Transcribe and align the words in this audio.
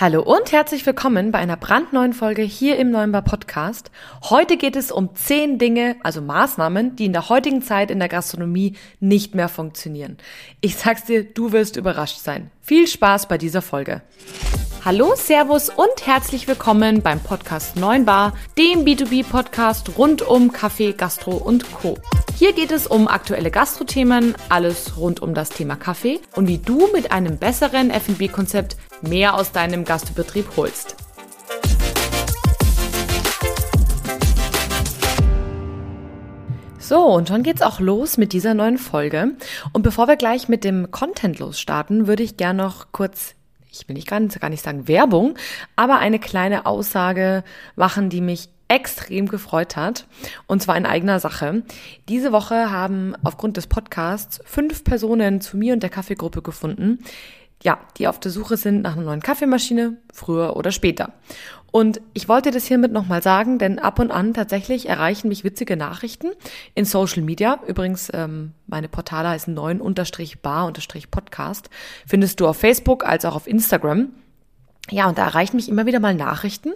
Hallo 0.00 0.22
und 0.22 0.50
herzlich 0.50 0.86
willkommen 0.86 1.30
bei 1.30 1.40
einer 1.40 1.58
brandneuen 1.58 2.14
Folge 2.14 2.40
hier 2.40 2.78
im 2.78 2.90
Neuenbar 2.90 3.20
Podcast. 3.20 3.90
Heute 4.30 4.56
geht 4.56 4.74
es 4.74 4.90
um 4.90 5.14
zehn 5.14 5.58
Dinge, 5.58 5.96
also 6.02 6.22
Maßnahmen, 6.22 6.96
die 6.96 7.04
in 7.04 7.12
der 7.12 7.28
heutigen 7.28 7.60
Zeit 7.60 7.90
in 7.90 7.98
der 7.98 8.08
Gastronomie 8.08 8.78
nicht 9.00 9.34
mehr 9.34 9.50
funktionieren. 9.50 10.16
Ich 10.62 10.76
sag's 10.76 11.04
dir, 11.04 11.22
du 11.22 11.52
wirst 11.52 11.76
überrascht 11.76 12.20
sein. 12.20 12.50
Viel 12.62 12.86
Spaß 12.86 13.28
bei 13.28 13.36
dieser 13.36 13.60
Folge. 13.60 14.00
Hallo, 14.82 15.14
Servus 15.14 15.68
und 15.68 16.06
herzlich 16.06 16.48
willkommen 16.48 17.02
beim 17.02 17.20
Podcast 17.20 17.76
9 17.76 18.06
Bar, 18.06 18.32
dem 18.56 18.86
B2B-Podcast 18.86 19.98
rund 19.98 20.22
um 20.22 20.52
Kaffee, 20.52 20.94
Gastro 20.94 21.32
und 21.32 21.70
Co. 21.70 21.98
Hier 22.34 22.54
geht 22.54 22.72
es 22.72 22.86
um 22.86 23.06
aktuelle 23.06 23.50
Gastrothemen, 23.50 24.34
alles 24.48 24.96
rund 24.96 25.20
um 25.20 25.34
das 25.34 25.50
Thema 25.50 25.76
Kaffee 25.76 26.18
und 26.34 26.48
wie 26.48 26.56
du 26.56 26.88
mit 26.94 27.12
einem 27.12 27.36
besseren 27.36 27.90
F&B-Konzept 27.90 28.78
mehr 29.02 29.34
aus 29.34 29.52
deinem 29.52 29.84
Gastbetrieb 29.84 30.46
holst. 30.56 30.96
So, 36.78 37.04
und 37.04 37.28
schon 37.28 37.42
geht's 37.42 37.60
auch 37.60 37.80
los 37.80 38.16
mit 38.16 38.32
dieser 38.32 38.54
neuen 38.54 38.78
Folge. 38.78 39.36
Und 39.74 39.82
bevor 39.82 40.08
wir 40.08 40.16
gleich 40.16 40.48
mit 40.48 40.64
dem 40.64 40.90
Content 40.90 41.38
losstarten, 41.38 42.06
würde 42.06 42.22
ich 42.22 42.38
gerne 42.38 42.62
noch 42.62 42.92
kurz 42.92 43.34
ich 43.72 43.88
will 43.88 43.94
nicht 43.94 44.08
ganz, 44.08 44.38
gar 44.38 44.50
nicht 44.50 44.64
sagen 44.64 44.88
Werbung, 44.88 45.36
aber 45.76 45.98
eine 45.98 46.18
kleine 46.18 46.66
Aussage 46.66 47.44
machen, 47.76 48.10
die 48.10 48.20
mich 48.20 48.48
extrem 48.68 49.26
gefreut 49.26 49.76
hat. 49.76 50.06
Und 50.46 50.62
zwar 50.62 50.76
in 50.76 50.86
eigener 50.86 51.18
Sache. 51.18 51.64
Diese 52.08 52.30
Woche 52.30 52.70
haben 52.70 53.14
aufgrund 53.24 53.56
des 53.56 53.66
Podcasts 53.66 54.40
fünf 54.44 54.84
Personen 54.84 55.40
zu 55.40 55.56
mir 55.56 55.74
und 55.74 55.82
der 55.82 55.90
Kaffeegruppe 55.90 56.40
gefunden, 56.40 57.00
ja, 57.62 57.78
die 57.98 58.08
auf 58.08 58.18
der 58.18 58.30
Suche 58.30 58.56
sind 58.56 58.80
nach 58.80 58.96
einer 58.96 59.04
neuen 59.04 59.20
Kaffeemaschine, 59.20 59.98
früher 60.12 60.56
oder 60.56 60.70
später. 60.70 61.12
Und 61.70 62.00
ich 62.14 62.28
wollte 62.28 62.50
das 62.50 62.66
hiermit 62.66 62.90
nochmal 62.92 63.22
sagen, 63.22 63.58
denn 63.58 63.78
ab 63.78 63.98
und 63.98 64.10
an 64.10 64.34
tatsächlich 64.34 64.88
erreichen 64.88 65.28
mich 65.28 65.44
witzige 65.44 65.76
Nachrichten 65.76 66.28
in 66.74 66.84
Social 66.84 67.22
Media. 67.22 67.60
Übrigens, 67.66 68.10
ähm, 68.12 68.52
meine 68.66 68.88
Portale 68.88 69.28
heißen 69.28 69.56
9-bar-podcast. 69.56 71.70
Findest 72.06 72.40
du 72.40 72.48
auf 72.48 72.56
Facebook 72.56 73.06
als 73.06 73.24
auch 73.24 73.36
auf 73.36 73.46
Instagram. 73.46 74.08
Ja, 74.88 75.08
und 75.08 75.18
da 75.18 75.24
erreichen 75.24 75.56
mich 75.56 75.68
immer 75.68 75.86
wieder 75.86 76.00
mal 76.00 76.14
Nachrichten, 76.14 76.72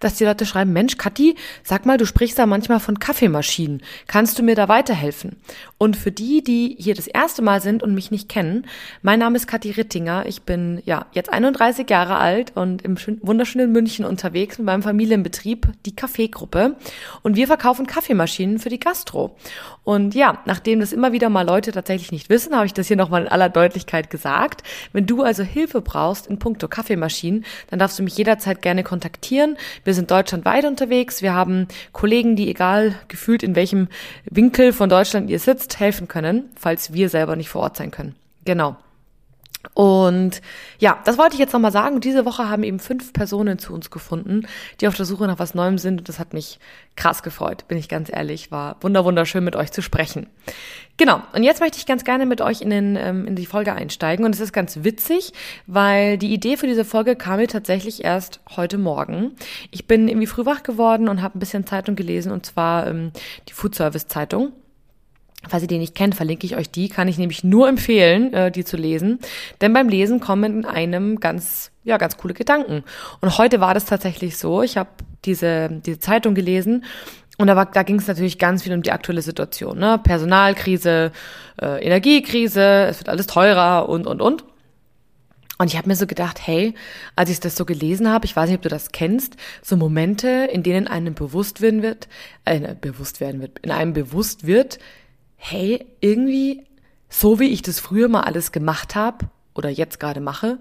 dass 0.00 0.14
die 0.14 0.24
Leute 0.24 0.46
schreiben, 0.46 0.72
Mensch, 0.72 0.96
Kathi, 0.96 1.36
sag 1.62 1.84
mal, 1.84 1.98
du 1.98 2.06
sprichst 2.06 2.38
da 2.38 2.46
manchmal 2.46 2.80
von 2.80 2.98
Kaffeemaschinen. 2.98 3.82
Kannst 4.06 4.38
du 4.38 4.42
mir 4.42 4.54
da 4.54 4.68
weiterhelfen? 4.68 5.36
Und 5.76 5.96
für 5.96 6.10
die, 6.10 6.42
die 6.42 6.76
hier 6.78 6.94
das 6.94 7.06
erste 7.06 7.42
Mal 7.42 7.60
sind 7.60 7.82
und 7.82 7.94
mich 7.94 8.10
nicht 8.10 8.28
kennen, 8.28 8.66
mein 9.02 9.18
Name 9.18 9.36
ist 9.36 9.46
Kathi 9.46 9.72
Rittinger. 9.72 10.24
Ich 10.26 10.42
bin, 10.42 10.82
ja, 10.86 11.06
jetzt 11.12 11.30
31 11.30 11.90
Jahre 11.90 12.16
alt 12.16 12.52
und 12.54 12.82
im 12.82 12.96
wunderschönen 13.20 13.70
München 13.70 14.06
unterwegs 14.06 14.58
mit 14.58 14.66
meinem 14.66 14.82
Familienbetrieb, 14.82 15.68
die 15.84 15.94
Kaffeegruppe. 15.94 16.76
Und 17.22 17.36
wir 17.36 17.46
verkaufen 17.46 17.86
Kaffeemaschinen 17.86 18.58
für 18.58 18.70
die 18.70 18.80
Gastro. 18.80 19.36
Und 19.84 20.14
ja, 20.14 20.42
nachdem 20.46 20.80
das 20.80 20.92
immer 20.92 21.12
wieder 21.12 21.28
mal 21.28 21.46
Leute 21.46 21.72
tatsächlich 21.72 22.12
nicht 22.12 22.28
wissen, 22.30 22.54
habe 22.54 22.66
ich 22.66 22.74
das 22.74 22.88
hier 22.88 22.96
nochmal 22.96 23.22
in 23.22 23.28
aller 23.28 23.48
Deutlichkeit 23.48 24.10
gesagt. 24.10 24.62
Wenn 24.92 25.06
du 25.06 25.22
also 25.22 25.42
Hilfe 25.42 25.80
brauchst 25.80 26.26
in 26.26 26.38
puncto 26.38 26.68
Kaffeemaschinen, 26.68 27.44
dann 27.70 27.78
darfst 27.78 27.98
du 27.98 28.02
mich 28.02 28.16
jederzeit 28.16 28.62
gerne 28.62 28.84
kontaktieren. 28.84 29.56
Wir 29.84 29.94
sind 29.94 30.10
deutschlandweit 30.10 30.64
unterwegs. 30.64 31.22
Wir 31.22 31.34
haben 31.34 31.68
Kollegen, 31.92 32.36
die 32.36 32.48
egal 32.48 32.94
gefühlt 33.08 33.42
in 33.42 33.54
welchem 33.54 33.88
Winkel 34.24 34.72
von 34.72 34.88
Deutschland 34.88 35.30
ihr 35.30 35.38
sitzt, 35.38 35.80
helfen 35.80 36.08
können, 36.08 36.50
falls 36.56 36.92
wir 36.92 37.08
selber 37.08 37.36
nicht 37.36 37.48
vor 37.48 37.62
Ort 37.62 37.76
sein 37.76 37.90
können. 37.90 38.14
Genau. 38.44 38.76
Und 39.74 40.42
ja, 40.78 40.98
das 41.04 41.18
wollte 41.18 41.34
ich 41.34 41.38
jetzt 41.38 41.52
nochmal 41.52 41.72
sagen. 41.72 42.00
Diese 42.00 42.24
Woche 42.24 42.48
haben 42.48 42.62
eben 42.62 42.78
fünf 42.78 43.12
Personen 43.12 43.58
zu 43.58 43.72
uns 43.72 43.90
gefunden, 43.90 44.46
die 44.80 44.88
auf 44.88 44.96
der 44.96 45.06
Suche 45.06 45.26
nach 45.26 45.38
was 45.38 45.54
Neuem 45.54 45.78
sind. 45.78 46.00
Und 46.00 46.08
das 46.08 46.18
hat 46.18 46.32
mich 46.32 46.58
krass 46.96 47.22
gefreut, 47.22 47.68
bin 47.68 47.78
ich 47.78 47.88
ganz 47.88 48.10
ehrlich. 48.12 48.50
War 48.50 48.76
wunder 48.80 49.04
wunderschön 49.04 49.44
mit 49.44 49.56
euch 49.56 49.70
zu 49.70 49.82
sprechen. 49.82 50.26
Genau. 50.96 51.22
Und 51.32 51.44
jetzt 51.44 51.60
möchte 51.60 51.78
ich 51.78 51.86
ganz 51.86 52.04
gerne 52.04 52.26
mit 52.26 52.40
euch 52.40 52.60
in, 52.60 52.70
den, 52.70 52.96
ähm, 52.96 53.26
in 53.26 53.36
die 53.36 53.46
Folge 53.46 53.72
einsteigen. 53.72 54.24
Und 54.24 54.34
es 54.34 54.40
ist 54.40 54.52
ganz 54.52 54.82
witzig, 54.82 55.32
weil 55.66 56.18
die 56.18 56.34
Idee 56.34 56.56
für 56.56 56.66
diese 56.66 56.84
Folge 56.84 57.14
kam 57.14 57.38
mir 57.38 57.46
tatsächlich 57.46 58.04
erst 58.04 58.40
heute 58.56 58.78
Morgen. 58.78 59.36
Ich 59.70 59.86
bin 59.86 60.08
irgendwie 60.08 60.26
früh 60.26 60.44
wach 60.44 60.64
geworden 60.64 61.08
und 61.08 61.22
habe 61.22 61.38
ein 61.38 61.40
bisschen 61.40 61.66
Zeitung 61.66 61.94
gelesen, 61.94 62.32
und 62.32 62.44
zwar 62.44 62.88
ähm, 62.88 63.12
die 63.48 63.52
Food 63.52 63.76
Service 63.76 64.08
Zeitung. 64.08 64.52
Falls 65.46 65.62
ihr 65.62 65.68
die 65.68 65.78
nicht 65.78 65.94
kennt, 65.94 66.14
verlinke 66.14 66.46
ich 66.46 66.56
euch 66.56 66.70
die. 66.70 66.88
Kann 66.88 67.06
ich 67.06 67.18
nämlich 67.18 67.44
nur 67.44 67.68
empfehlen, 67.68 68.32
äh, 68.32 68.50
die 68.50 68.64
zu 68.64 68.76
lesen. 68.76 69.20
Denn 69.60 69.72
beim 69.72 69.88
Lesen 69.88 70.18
kommen 70.20 70.58
in 70.58 70.64
einem 70.64 71.20
ganz, 71.20 71.70
ja, 71.84 71.96
ganz 71.96 72.16
coole 72.16 72.34
Gedanken. 72.34 72.82
Und 73.20 73.38
heute 73.38 73.60
war 73.60 73.74
das 73.74 73.84
tatsächlich 73.84 74.36
so. 74.36 74.62
Ich 74.62 74.76
habe 74.76 74.90
diese, 75.24 75.68
diese 75.84 76.00
Zeitung 76.00 76.34
gelesen 76.34 76.84
und 77.38 77.46
da, 77.46 77.54
war, 77.54 77.66
da 77.66 77.84
ging 77.84 77.96
es 77.96 78.08
natürlich 78.08 78.38
ganz 78.38 78.64
viel 78.64 78.72
um 78.72 78.82
die 78.82 78.90
aktuelle 78.90 79.22
Situation. 79.22 79.78
Ne? 79.78 80.00
Personalkrise, 80.02 81.12
äh, 81.62 81.84
Energiekrise, 81.84 82.86
es 82.88 82.98
wird 82.98 83.08
alles 83.08 83.28
teurer 83.28 83.88
und, 83.88 84.08
und, 84.08 84.20
und. 84.20 84.44
Und 85.56 85.66
ich 85.68 85.76
habe 85.76 85.88
mir 85.88 85.96
so 85.96 86.06
gedacht, 86.06 86.40
hey, 86.44 86.74
als 87.14 87.30
ich 87.30 87.40
das 87.40 87.56
so 87.56 87.64
gelesen 87.64 88.08
habe, 88.08 88.26
ich 88.26 88.34
weiß 88.34 88.48
nicht, 88.48 88.58
ob 88.58 88.62
du 88.62 88.68
das 88.68 88.90
kennst, 88.90 89.36
so 89.62 89.76
Momente, 89.76 90.28
in 90.52 90.64
denen 90.64 90.88
einem 90.88 91.14
bewusst 91.14 91.60
werden 91.60 91.82
wird, 91.82 92.08
äh, 92.44 92.74
bewusst 92.80 93.20
werden 93.20 93.40
wird, 93.40 93.60
in 93.60 93.70
einem 93.70 93.92
bewusst 93.92 94.46
wird, 94.46 94.78
hey, 95.38 95.86
irgendwie, 96.00 96.66
so 97.08 97.40
wie 97.40 97.48
ich 97.48 97.62
das 97.62 97.80
früher 97.80 98.08
mal 98.08 98.22
alles 98.22 98.52
gemacht 98.52 98.94
habe 98.94 99.30
oder 99.54 99.70
jetzt 99.70 99.98
gerade 99.98 100.20
mache, 100.20 100.58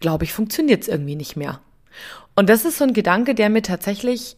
glaube 0.00 0.24
ich, 0.24 0.32
funktioniert 0.32 0.82
es 0.82 0.88
irgendwie 0.88 1.14
nicht 1.14 1.36
mehr. 1.36 1.60
Und 2.34 2.48
das 2.48 2.64
ist 2.64 2.78
so 2.78 2.84
ein 2.84 2.94
Gedanke, 2.94 3.34
der 3.34 3.50
mir 3.50 3.62
tatsächlich 3.62 4.36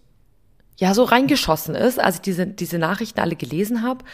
ja 0.76 0.92
so 0.92 1.04
reingeschossen 1.04 1.75
ist, 1.75 1.98
als 2.00 2.16
ich 2.16 2.22
diese, 2.22 2.47
diese 2.47 2.78
Nachrichten 2.78 3.20
alle 3.20 3.36
gelesen 3.36 3.82
habe, 3.82 4.04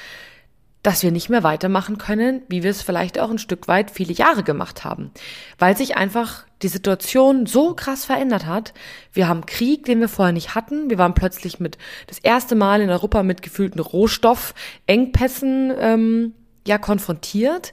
dass 0.87 1.03
wir 1.03 1.11
nicht 1.11 1.29
mehr 1.29 1.43
weitermachen 1.43 1.99
können, 1.99 2.43
wie 2.47 2.63
wir 2.63 2.71
es 2.71 2.81
vielleicht 2.81 3.19
auch 3.19 3.29
ein 3.29 3.41
Stück 3.41 3.67
weit 3.67 3.91
viele 3.91 4.13
Jahre 4.13 4.45
gemacht 4.45 4.85
haben, 4.85 5.11
weil 5.59 5.77
sich 5.77 5.97
einfach 5.97 6.45
die 6.63 6.69
Situation 6.69 7.47
so 7.47 7.75
krass 7.75 8.05
verändert 8.05 8.47
hat. 8.47 8.73
Wir 9.13 9.27
haben 9.27 9.47
Krieg, 9.47 9.85
den 9.87 9.99
wir 9.99 10.09
vorher 10.09 10.33
nicht 10.33 10.55
hatten. 10.55 10.89
Wir 10.89 10.97
waren 10.97 11.15
plötzlich 11.15 11.59
mit 11.59 11.77
das 12.07 12.21
erste 12.21 12.55
Mal 12.55 12.83
in 12.83 12.91
Europa 12.91 13.25
mit 13.25 13.43
gefühlten 13.43 13.81
Rohstoffengpässen 13.81 15.73
ähm, 15.77 16.35
ja 16.65 16.79
konfrontiert. 16.79 17.73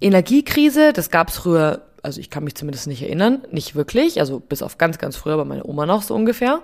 Energiekrise, 0.00 0.92
das 0.92 1.10
gab 1.10 1.28
es 1.28 1.36
früher, 1.36 1.82
also 2.02 2.18
ich 2.18 2.28
kann 2.28 2.42
mich 2.42 2.56
zumindest 2.56 2.88
nicht 2.88 3.02
erinnern, 3.02 3.42
nicht 3.52 3.76
wirklich, 3.76 4.18
also 4.18 4.40
bis 4.40 4.62
auf 4.62 4.78
ganz, 4.78 4.98
ganz 4.98 5.14
früher 5.14 5.36
bei 5.36 5.44
meiner 5.44 5.68
Oma 5.68 5.86
noch 5.86 6.02
so 6.02 6.12
ungefähr. 6.16 6.60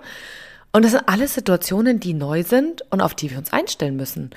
Und 0.73 0.83
das 0.83 0.91
sind 0.91 1.07
alles 1.07 1.35
Situationen, 1.35 2.01
die 2.01 2.13
neu 2.13 2.43
sind 2.43 2.83
und 2.91 2.99
auf 2.99 3.15
die 3.15 3.31
wir 3.31 3.37
uns 3.37 3.53
einstellen 3.53 3.95
müssen. 3.95 4.31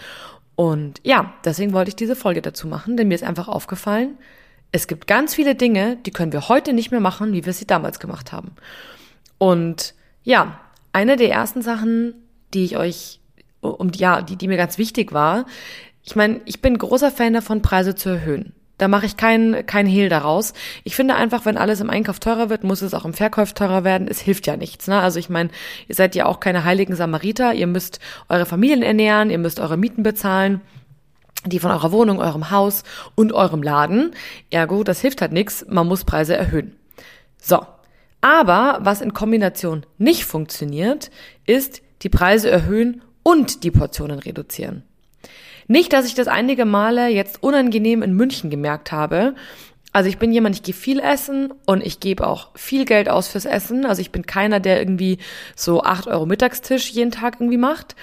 Und 0.55 1.01
ja, 1.03 1.35
deswegen 1.45 1.73
wollte 1.73 1.91
ich 1.91 1.97
diese 1.97 2.17
Folge 2.17 2.43
dazu 2.43 2.67
machen, 2.67 2.97
denn 2.97 3.09
mir 3.09 3.15
ist 3.15 3.25
einfach 3.25 3.49
aufgefallen, 3.49 4.19
es 4.71 4.87
gibt 4.87 5.07
ganz 5.07 5.35
viele 5.35 5.55
Dinge, 5.55 5.97
die 5.97 6.11
können 6.11 6.33
wir 6.33 6.49
heute 6.49 6.73
nicht 6.73 6.91
mehr 6.91 7.01
machen, 7.01 7.33
wie 7.33 7.45
wir 7.45 7.53
sie 7.53 7.67
damals 7.67 8.01
gemacht 8.01 8.33
haben. 8.33 8.53
Und 9.39 9.95
ja, 10.25 10.61
eine 10.93 11.17
der 11.17 11.31
ersten 11.31 11.63
Sachen, 11.63 12.15
die 12.55 12.65
ich 12.65 12.77
euch, 12.77 13.21
um, 13.61 13.91
ja, 13.95 14.23
die, 14.23 14.37
die 14.37 14.49
mir 14.49 14.57
ganz 14.57 14.79
wichtig 14.79 15.13
war, 15.13 15.47
ich 16.05 16.17
meine, 16.17 16.41
ich 16.47 16.63
bin 16.63 16.77
großer 16.77 17.11
Fan 17.11 17.34
davon, 17.34 17.63
Preise 17.63 17.95
zu 17.95 18.09
erhöhen. 18.09 18.55
Da 18.82 18.88
mache 18.88 19.06
ich 19.06 19.16
keinen 19.16 19.65
kein 19.65 19.87
Hehl 19.87 20.09
daraus. 20.09 20.54
Ich 20.82 20.97
finde 20.97 21.15
einfach, 21.15 21.44
wenn 21.44 21.56
alles 21.56 21.78
im 21.78 21.88
Einkauf 21.88 22.19
teurer 22.19 22.50
wird, 22.50 22.65
muss 22.65 22.82
es 22.82 22.94
auch 22.94 23.04
im 23.04 23.15
Verkauf 23.15 23.53
teurer 23.53 23.84
werden. 23.84 24.09
Es 24.09 24.19
hilft 24.19 24.48
ja 24.48 24.56
nichts. 24.56 24.88
Ne? 24.88 24.98
Also 24.98 25.20
ich 25.20 25.28
meine, 25.28 25.50
ihr 25.87 25.94
seid 25.94 26.16
ja 26.16 26.26
auch 26.26 26.41
keine 26.41 26.65
heiligen 26.65 26.97
Samariter. 26.97 27.54
Ihr 27.54 27.69
müsst 27.69 28.00
eure 28.28 28.44
Familien 28.44 28.82
ernähren, 28.82 29.31
ihr 29.31 29.38
müsst 29.38 29.60
eure 29.60 29.76
Mieten 29.76 30.03
bezahlen 30.03 30.62
die 31.44 31.60
von 31.60 31.71
eurer 31.71 31.92
Wohnung, 31.92 32.19
eurem 32.19 32.50
Haus 32.50 32.82
und 33.15 33.32
eurem 33.32 33.62
Laden. 33.62 34.16
Ergo, 34.50 34.82
das 34.82 35.00
hilft 35.00 35.21
halt 35.21 35.31
nichts, 35.31 35.65
man 35.69 35.87
muss 35.87 36.03
Preise 36.03 36.37
erhöhen. 36.37 36.75
So. 37.37 37.65
Aber 38.21 38.78
was 38.82 39.00
in 39.00 39.15
Kombination 39.15 39.86
nicht 39.97 40.24
funktioniert, 40.24 41.12
ist 41.47 41.83
die 42.03 42.09
Preise 42.09 42.51
erhöhen 42.51 43.03
und 43.22 43.62
die 43.62 43.71
Portionen 43.71 44.18
reduzieren. 44.18 44.83
Nicht, 45.68 45.92
dass 45.92 46.06
ich 46.06 46.14
das 46.14 46.28
einige 46.28 46.64
Male 46.64 47.09
jetzt 47.09 47.42
unangenehm 47.42 48.03
in 48.03 48.14
München 48.14 48.50
gemerkt 48.50 48.92
habe. 48.92 49.34
Also 49.92 50.09
ich 50.09 50.18
bin 50.18 50.32
jemand, 50.32 50.56
ich 50.56 50.62
gehe 50.62 50.74
viel 50.74 51.00
essen 51.00 51.53
und 51.66 51.84
ich 51.84 52.00
gebe 52.00 52.26
auch 52.26 52.50
viel 52.54 52.84
Geld 52.84 53.09
aus 53.09 53.28
fürs 53.28 53.44
Essen. 53.44 53.84
Also 53.84 54.00
ich 54.00 54.10
bin 54.10 54.24
keiner, 54.24 54.59
der 54.59 54.78
irgendwie 54.78 55.18
so 55.54 55.82
acht 55.82 56.06
Euro 56.06 56.24
Mittagstisch 56.24 56.91
jeden 56.91 57.10
Tag 57.10 57.36
irgendwie 57.41 57.59
macht. 57.59 57.94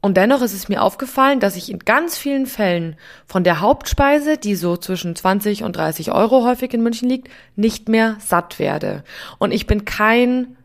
Und 0.00 0.18
dennoch 0.18 0.42
ist 0.42 0.52
es 0.52 0.68
mir 0.68 0.82
aufgefallen, 0.82 1.40
dass 1.40 1.56
ich 1.56 1.70
in 1.70 1.78
ganz 1.78 2.18
vielen 2.18 2.44
Fällen 2.44 2.96
von 3.26 3.42
der 3.42 3.60
Hauptspeise, 3.60 4.36
die 4.36 4.54
so 4.54 4.76
zwischen 4.76 5.16
20 5.16 5.62
und 5.62 5.76
30 5.76 6.12
Euro 6.12 6.44
häufig 6.44 6.74
in 6.74 6.82
München 6.82 7.08
liegt, 7.08 7.28
nicht 7.56 7.88
mehr 7.88 8.16
satt 8.18 8.58
werde. 8.58 9.02
Und 9.38 9.52
ich 9.52 9.66
bin 9.66 9.86
kein, 9.86 10.58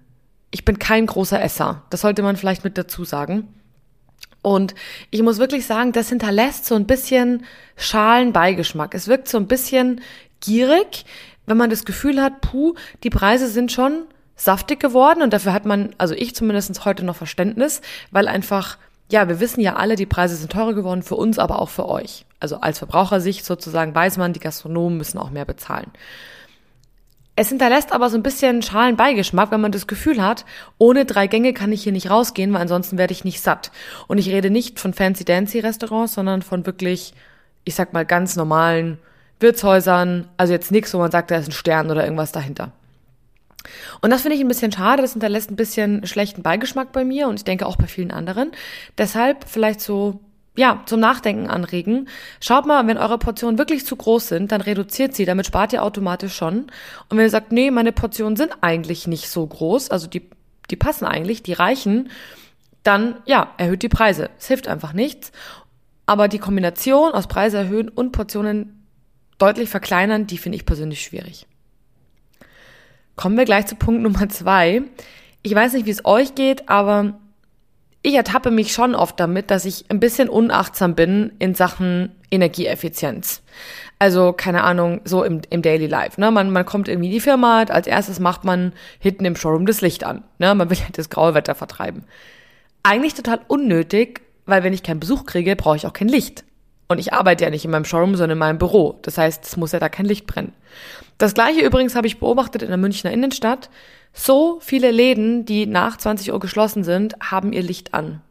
ich 0.51 0.65
bin 0.65 0.77
kein 0.77 1.05
großer 1.05 1.41
Esser. 1.41 1.83
Das 1.89 2.01
sollte 2.01 2.21
man 2.21 2.35
vielleicht 2.35 2.65
mit 2.65 2.77
dazu 2.77 3.05
sagen. 3.05 3.47
Und 4.41 4.75
ich 5.11 5.21
muss 5.21 5.37
wirklich 5.37 5.65
sagen, 5.65 5.91
das 5.91 6.09
hinterlässt 6.09 6.65
so 6.65 6.75
ein 6.75 6.85
bisschen 6.85 7.45
Schalenbeigeschmack. 7.75 8.93
Es 8.95 9.07
wirkt 9.07 9.27
so 9.27 9.37
ein 9.37 9.47
bisschen 9.47 10.01
gierig, 10.39 11.05
wenn 11.45 11.57
man 11.57 11.69
das 11.69 11.85
Gefühl 11.85 12.21
hat, 12.21 12.41
puh, 12.41 12.75
die 13.03 13.09
Preise 13.09 13.47
sind 13.47 13.71
schon 13.71 14.03
saftig 14.35 14.79
geworden 14.79 15.21
und 15.21 15.33
dafür 15.33 15.51
hat 15.51 15.65
man, 15.65 15.93
also 15.97 16.13
ich 16.13 16.33
zumindest 16.33 16.85
heute 16.85 17.03
noch 17.03 17.17
Verständnis, 17.17 17.81
weil 18.11 18.27
einfach, 18.27 18.77
ja, 19.11 19.27
wir 19.27 19.41
wissen 19.41 19.59
ja 19.59 19.75
alle, 19.75 19.95
die 19.95 20.05
Preise 20.05 20.35
sind 20.35 20.51
teurer 20.51 20.73
geworden 20.73 21.03
für 21.03 21.15
uns, 21.15 21.39
aber 21.39 21.59
auch 21.59 21.69
für 21.69 21.89
euch. 21.89 22.25
Also 22.39 22.61
als 22.61 22.77
Verbrauchersicht 22.77 23.43
sozusagen 23.43 23.93
weiß 23.93 24.17
man, 24.17 24.31
die 24.31 24.39
Gastronomen 24.39 24.97
müssen 24.97 25.17
auch 25.17 25.29
mehr 25.29 25.43
bezahlen. 25.43 25.91
Es 27.41 27.47
hinterlässt 27.47 27.93
aber 27.93 28.09
so 28.09 28.17
ein 28.17 28.21
bisschen 28.21 28.61
schalen 28.61 28.97
Beigeschmack, 28.97 29.49
wenn 29.49 29.61
man 29.61 29.71
das 29.71 29.87
Gefühl 29.87 30.21
hat, 30.21 30.43
ohne 30.77 31.05
drei 31.05 31.27
Gänge 31.27 31.53
kann 31.53 31.71
ich 31.71 31.83
hier 31.83 31.93
nicht 31.93 32.09
rausgehen, 32.09 32.51
weil 32.51 32.59
ansonsten 32.59 32.97
werde 32.97 33.13
ich 33.13 33.23
nicht 33.23 33.39
satt. 33.39 33.71
Und 34.07 34.17
ich 34.17 34.27
rede 34.27 34.49
nicht 34.49 34.77
von 34.77 34.93
fancy 34.93 35.23
dancy 35.23 35.59
Restaurants, 35.59 36.15
sondern 36.15 36.41
von 36.41 36.65
wirklich, 36.65 37.13
ich 37.63 37.75
sag 37.75 37.93
mal, 37.93 38.05
ganz 38.05 38.35
normalen 38.35 38.97
Wirtshäusern. 39.39 40.27
Also 40.35 40.51
jetzt 40.51 40.69
nichts, 40.69 40.93
wo 40.93 40.97
man 40.97 41.11
sagt, 41.11 41.31
da 41.31 41.37
ist 41.37 41.47
ein 41.47 41.53
Stern 41.53 41.89
oder 41.89 42.03
irgendwas 42.03 42.33
dahinter. 42.33 42.73
Und 44.01 44.09
das 44.09 44.23
finde 44.23 44.35
ich 44.35 44.41
ein 44.41 44.49
bisschen 44.49 44.73
schade, 44.73 45.01
das 45.01 45.13
hinterlässt 45.13 45.49
ein 45.49 45.55
bisschen 45.55 46.05
schlechten 46.05 46.43
Beigeschmack 46.43 46.91
bei 46.91 47.05
mir 47.05 47.29
und 47.29 47.35
ich 47.35 47.45
denke 47.45 47.67
auch 47.67 47.77
bei 47.77 47.87
vielen 47.87 48.11
anderen. 48.11 48.51
Deshalb 48.97 49.45
vielleicht 49.47 49.79
so 49.79 50.19
ja, 50.59 50.83
zum 50.87 50.99
Nachdenken 50.99 51.47
anregen. 51.47 52.09
Schaut 52.41 52.65
mal, 52.65 52.85
wenn 52.85 52.97
eure 52.97 53.17
Portionen 53.17 53.57
wirklich 53.57 53.85
zu 53.85 53.95
groß 53.95 54.27
sind, 54.27 54.51
dann 54.51 54.59
reduziert 54.59 55.15
sie, 55.15 55.23
damit 55.23 55.45
spart 55.45 55.71
ihr 55.71 55.81
automatisch 55.81 56.35
schon. 56.35 56.63
Und 57.07 57.17
wenn 57.17 57.19
ihr 57.19 57.29
sagt, 57.29 57.53
nee, 57.53 57.71
meine 57.71 57.93
Portionen 57.93 58.35
sind 58.35 58.51
eigentlich 58.59 59.07
nicht 59.07 59.29
so 59.29 59.47
groß, 59.47 59.89
also 59.89 60.07
die, 60.07 60.29
die 60.69 60.75
passen 60.75 61.05
eigentlich, 61.05 61.43
die 61.43 61.53
reichen, 61.53 62.09
dann, 62.83 63.15
ja, 63.25 63.51
erhöht 63.55 63.83
die 63.83 63.87
Preise. 63.87 64.31
Es 64.37 64.47
hilft 64.47 64.67
einfach 64.67 64.91
nichts. 64.91 65.31
Aber 66.05 66.27
die 66.27 66.39
Kombination 66.39 67.13
aus 67.13 67.27
Preise 67.27 67.59
erhöhen 67.59 67.87
und 67.87 68.11
Portionen 68.11 68.85
deutlich 69.37 69.69
verkleinern, 69.69 70.27
die 70.27 70.37
finde 70.37 70.57
ich 70.57 70.65
persönlich 70.65 71.01
schwierig. 71.01 71.47
Kommen 73.15 73.37
wir 73.37 73.45
gleich 73.45 73.65
zu 73.65 73.75
Punkt 73.75 74.01
Nummer 74.01 74.27
zwei. 74.27 74.81
Ich 75.41 75.55
weiß 75.55 75.71
nicht, 75.71 75.85
wie 75.85 75.91
es 75.91 76.03
euch 76.03 76.35
geht, 76.35 76.67
aber 76.67 77.17
ich 78.01 78.15
ertappe 78.15 78.51
mich 78.51 78.71
schon 78.71 78.95
oft 78.95 79.19
damit, 79.19 79.51
dass 79.51 79.65
ich 79.65 79.85
ein 79.89 79.99
bisschen 79.99 80.29
unachtsam 80.29 80.95
bin 80.95 81.33
in 81.39 81.53
Sachen 81.53 82.15
Energieeffizienz. 82.31 83.41
Also, 83.97 84.31
keine 84.31 84.63
Ahnung, 84.63 85.01
so 85.03 85.23
im, 85.23 85.41
im 85.49 85.61
Daily 85.61 85.87
Life. 85.87 86.19
Ne? 86.19 86.31
Man, 86.31 86.51
man 86.51 86.65
kommt 86.65 86.87
irgendwie 86.87 87.07
in 87.07 87.13
die 87.13 87.19
Firma, 87.19 87.63
als 87.63 87.87
erstes 87.87 88.19
macht 88.19 88.45
man 88.45 88.71
hinten 88.99 89.25
im 89.25 89.35
Showroom 89.35 89.65
das 89.65 89.81
Licht 89.81 90.05
an. 90.05 90.23
Ne? 90.37 90.55
Man 90.55 90.69
will 90.69 90.77
ja 90.77 90.85
das 90.93 91.09
graue 91.09 91.33
Wetter 91.33 91.55
vertreiben. 91.55 92.05
Eigentlich 92.83 93.13
total 93.13 93.41
unnötig, 93.47 94.21
weil 94.45 94.63
wenn 94.63 94.73
ich 94.73 94.83
keinen 94.83 95.01
Besuch 95.01 95.25
kriege, 95.25 95.55
brauche 95.57 95.75
ich 95.75 95.85
auch 95.85 95.93
kein 95.93 96.07
Licht. 96.07 96.45
Und 96.87 96.97
ich 96.97 97.13
arbeite 97.13 97.43
ja 97.43 97.49
nicht 97.49 97.65
in 97.65 97.71
meinem 97.71 97.85
Showroom, 97.85 98.15
sondern 98.15 98.37
in 98.37 98.39
meinem 98.39 98.57
Büro. 98.57 98.97
Das 99.01 99.17
heißt, 99.17 99.45
es 99.45 99.57
muss 99.57 99.73
ja 99.73 99.79
da 99.79 99.89
kein 99.89 100.05
Licht 100.05 100.25
brennen. 100.25 100.53
Das 101.17 101.33
gleiche 101.33 101.59
übrigens 101.59 101.95
habe 101.95 102.07
ich 102.07 102.19
beobachtet 102.19 102.63
in 102.63 102.69
der 102.69 102.77
Münchner 102.77 103.11
Innenstadt. 103.11 103.69
So 104.13 104.59
viele 104.61 104.91
Läden, 104.91 105.45
die 105.45 105.65
nach 105.65 105.97
20 105.97 106.31
Uhr 106.31 106.39
geschlossen 106.39 106.83
sind, 106.83 107.15
haben 107.21 107.53
ihr 107.53 107.63
Licht 107.63 107.93
an. 107.93 108.21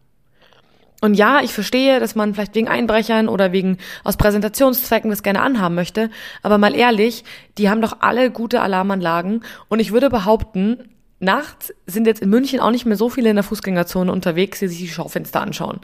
Und 1.01 1.15
ja, 1.15 1.41
ich 1.43 1.53
verstehe, 1.53 2.01
dass 2.01 2.17
man 2.17 2.35
vielleicht 2.35 2.57
wegen 2.57 2.69
Einbrechern 2.69 3.29
oder 3.29 3.53
wegen 3.53 3.79
aus 4.03 4.17
Präsentationszwecken 4.17 5.11
das 5.11 5.23
gerne 5.23 5.43
anhaben 5.43 5.77
möchte, 5.77 6.11
aber 6.43 6.59
mal 6.59 6.75
ehrlich, 6.75 7.23
die 7.57 7.71
haben 7.71 7.81
doch 7.81 7.99
alle 8.01 8.33
gute 8.33 8.61
Alarmanlagen 8.63 9.45
und 9.69 9.79
ich 9.79 9.93
würde 9.93 10.11
behaupten, 10.11 10.89
nachts 11.21 11.73
sind 11.87 12.09
jetzt 12.09 12.21
in 12.21 12.31
München 12.31 12.59
auch 12.59 12.73
nicht 12.73 12.85
mehr 12.85 12.97
so 12.97 13.09
viele 13.09 13.31
in 13.31 13.37
der 13.37 13.45
Fußgängerzone 13.45 14.11
unterwegs, 14.11 14.59
die 14.59 14.67
sich 14.67 14.79
die 14.79 14.89
Schaufenster 14.89 15.41
anschauen. 15.41 15.81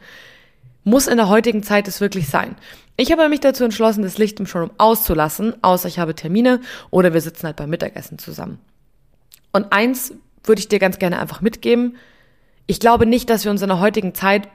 Muss 0.82 1.06
in 1.06 1.16
der 1.16 1.28
heutigen 1.28 1.62
Zeit 1.62 1.86
es 1.86 2.00
wirklich 2.00 2.28
sein. 2.28 2.56
Ich 2.96 3.12
habe 3.12 3.28
mich 3.28 3.40
dazu 3.40 3.64
entschlossen, 3.64 4.02
das 4.02 4.18
Licht 4.18 4.38
im 4.40 4.46
Showroom 4.46 4.70
auszulassen, 4.78 5.54
außer 5.62 5.88
ich 5.88 5.98
habe 6.00 6.14
Termine 6.14 6.60
oder 6.90 7.14
wir 7.14 7.20
sitzen 7.20 7.46
halt 7.46 7.56
beim 7.56 7.70
Mittagessen 7.70 8.18
zusammen. 8.18 8.58
Und 9.54 9.72
eins 9.72 10.12
würde 10.42 10.58
ich 10.58 10.68
dir 10.68 10.80
ganz 10.80 10.98
gerne 10.98 11.20
einfach 11.20 11.40
mitgeben. 11.40 11.96
Ich 12.66 12.80
glaube 12.80 13.06
nicht, 13.06 13.30
dass 13.30 13.44
wir 13.44 13.52
uns 13.52 13.62
in 13.62 13.68
der 13.68 13.78
heutigen 13.78 14.12
Zeit, 14.12 14.48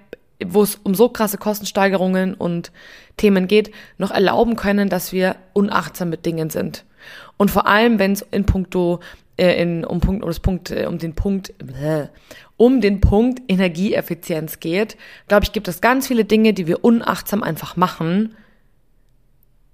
wo 0.46 0.62
es 0.62 0.76
um 0.76 0.94
so 0.94 1.08
krasse 1.08 1.38
Kostensteigerungen 1.38 2.34
und 2.34 2.74
Themen 3.16 3.48
geht, 3.48 3.72
noch 3.98 4.12
erlauben 4.12 4.58
können, 4.58 4.90
dass 4.90 5.14
wir 5.14 5.38
unachtsam 5.54 6.10
mit 6.10 6.26
Dingen 6.26 6.50
sind. 6.50 6.84
Und 7.38 7.50
vor 7.50 7.66
allem, 7.66 7.98
wenn 7.98 8.12
es 8.12 8.22
in 8.32 8.46
puncto 8.46 9.00
äh, 9.38 9.62
in, 9.62 9.86
um, 9.86 10.02
Punkt, 10.02 10.22
um, 10.22 10.30
das 10.30 10.42
Punkt, 10.42 10.70
äh, 10.70 10.86
um 10.86 10.98
den 10.98 11.16
Punkt, 11.16 11.54
um 12.58 12.82
den 12.82 13.00
Punkt 13.00 13.42
Energieeffizienz 13.48 14.60
geht, 14.60 14.98
glaube 15.30 15.46
ich, 15.46 15.54
gibt 15.54 15.70
es 15.70 15.80
ganz 15.80 16.08
viele 16.08 16.26
Dinge, 16.26 16.54
die 16.54 16.68
wir 16.68 16.84
unachtsam 16.84 17.42
einfach 17.42 17.78
machen, 17.78 18.36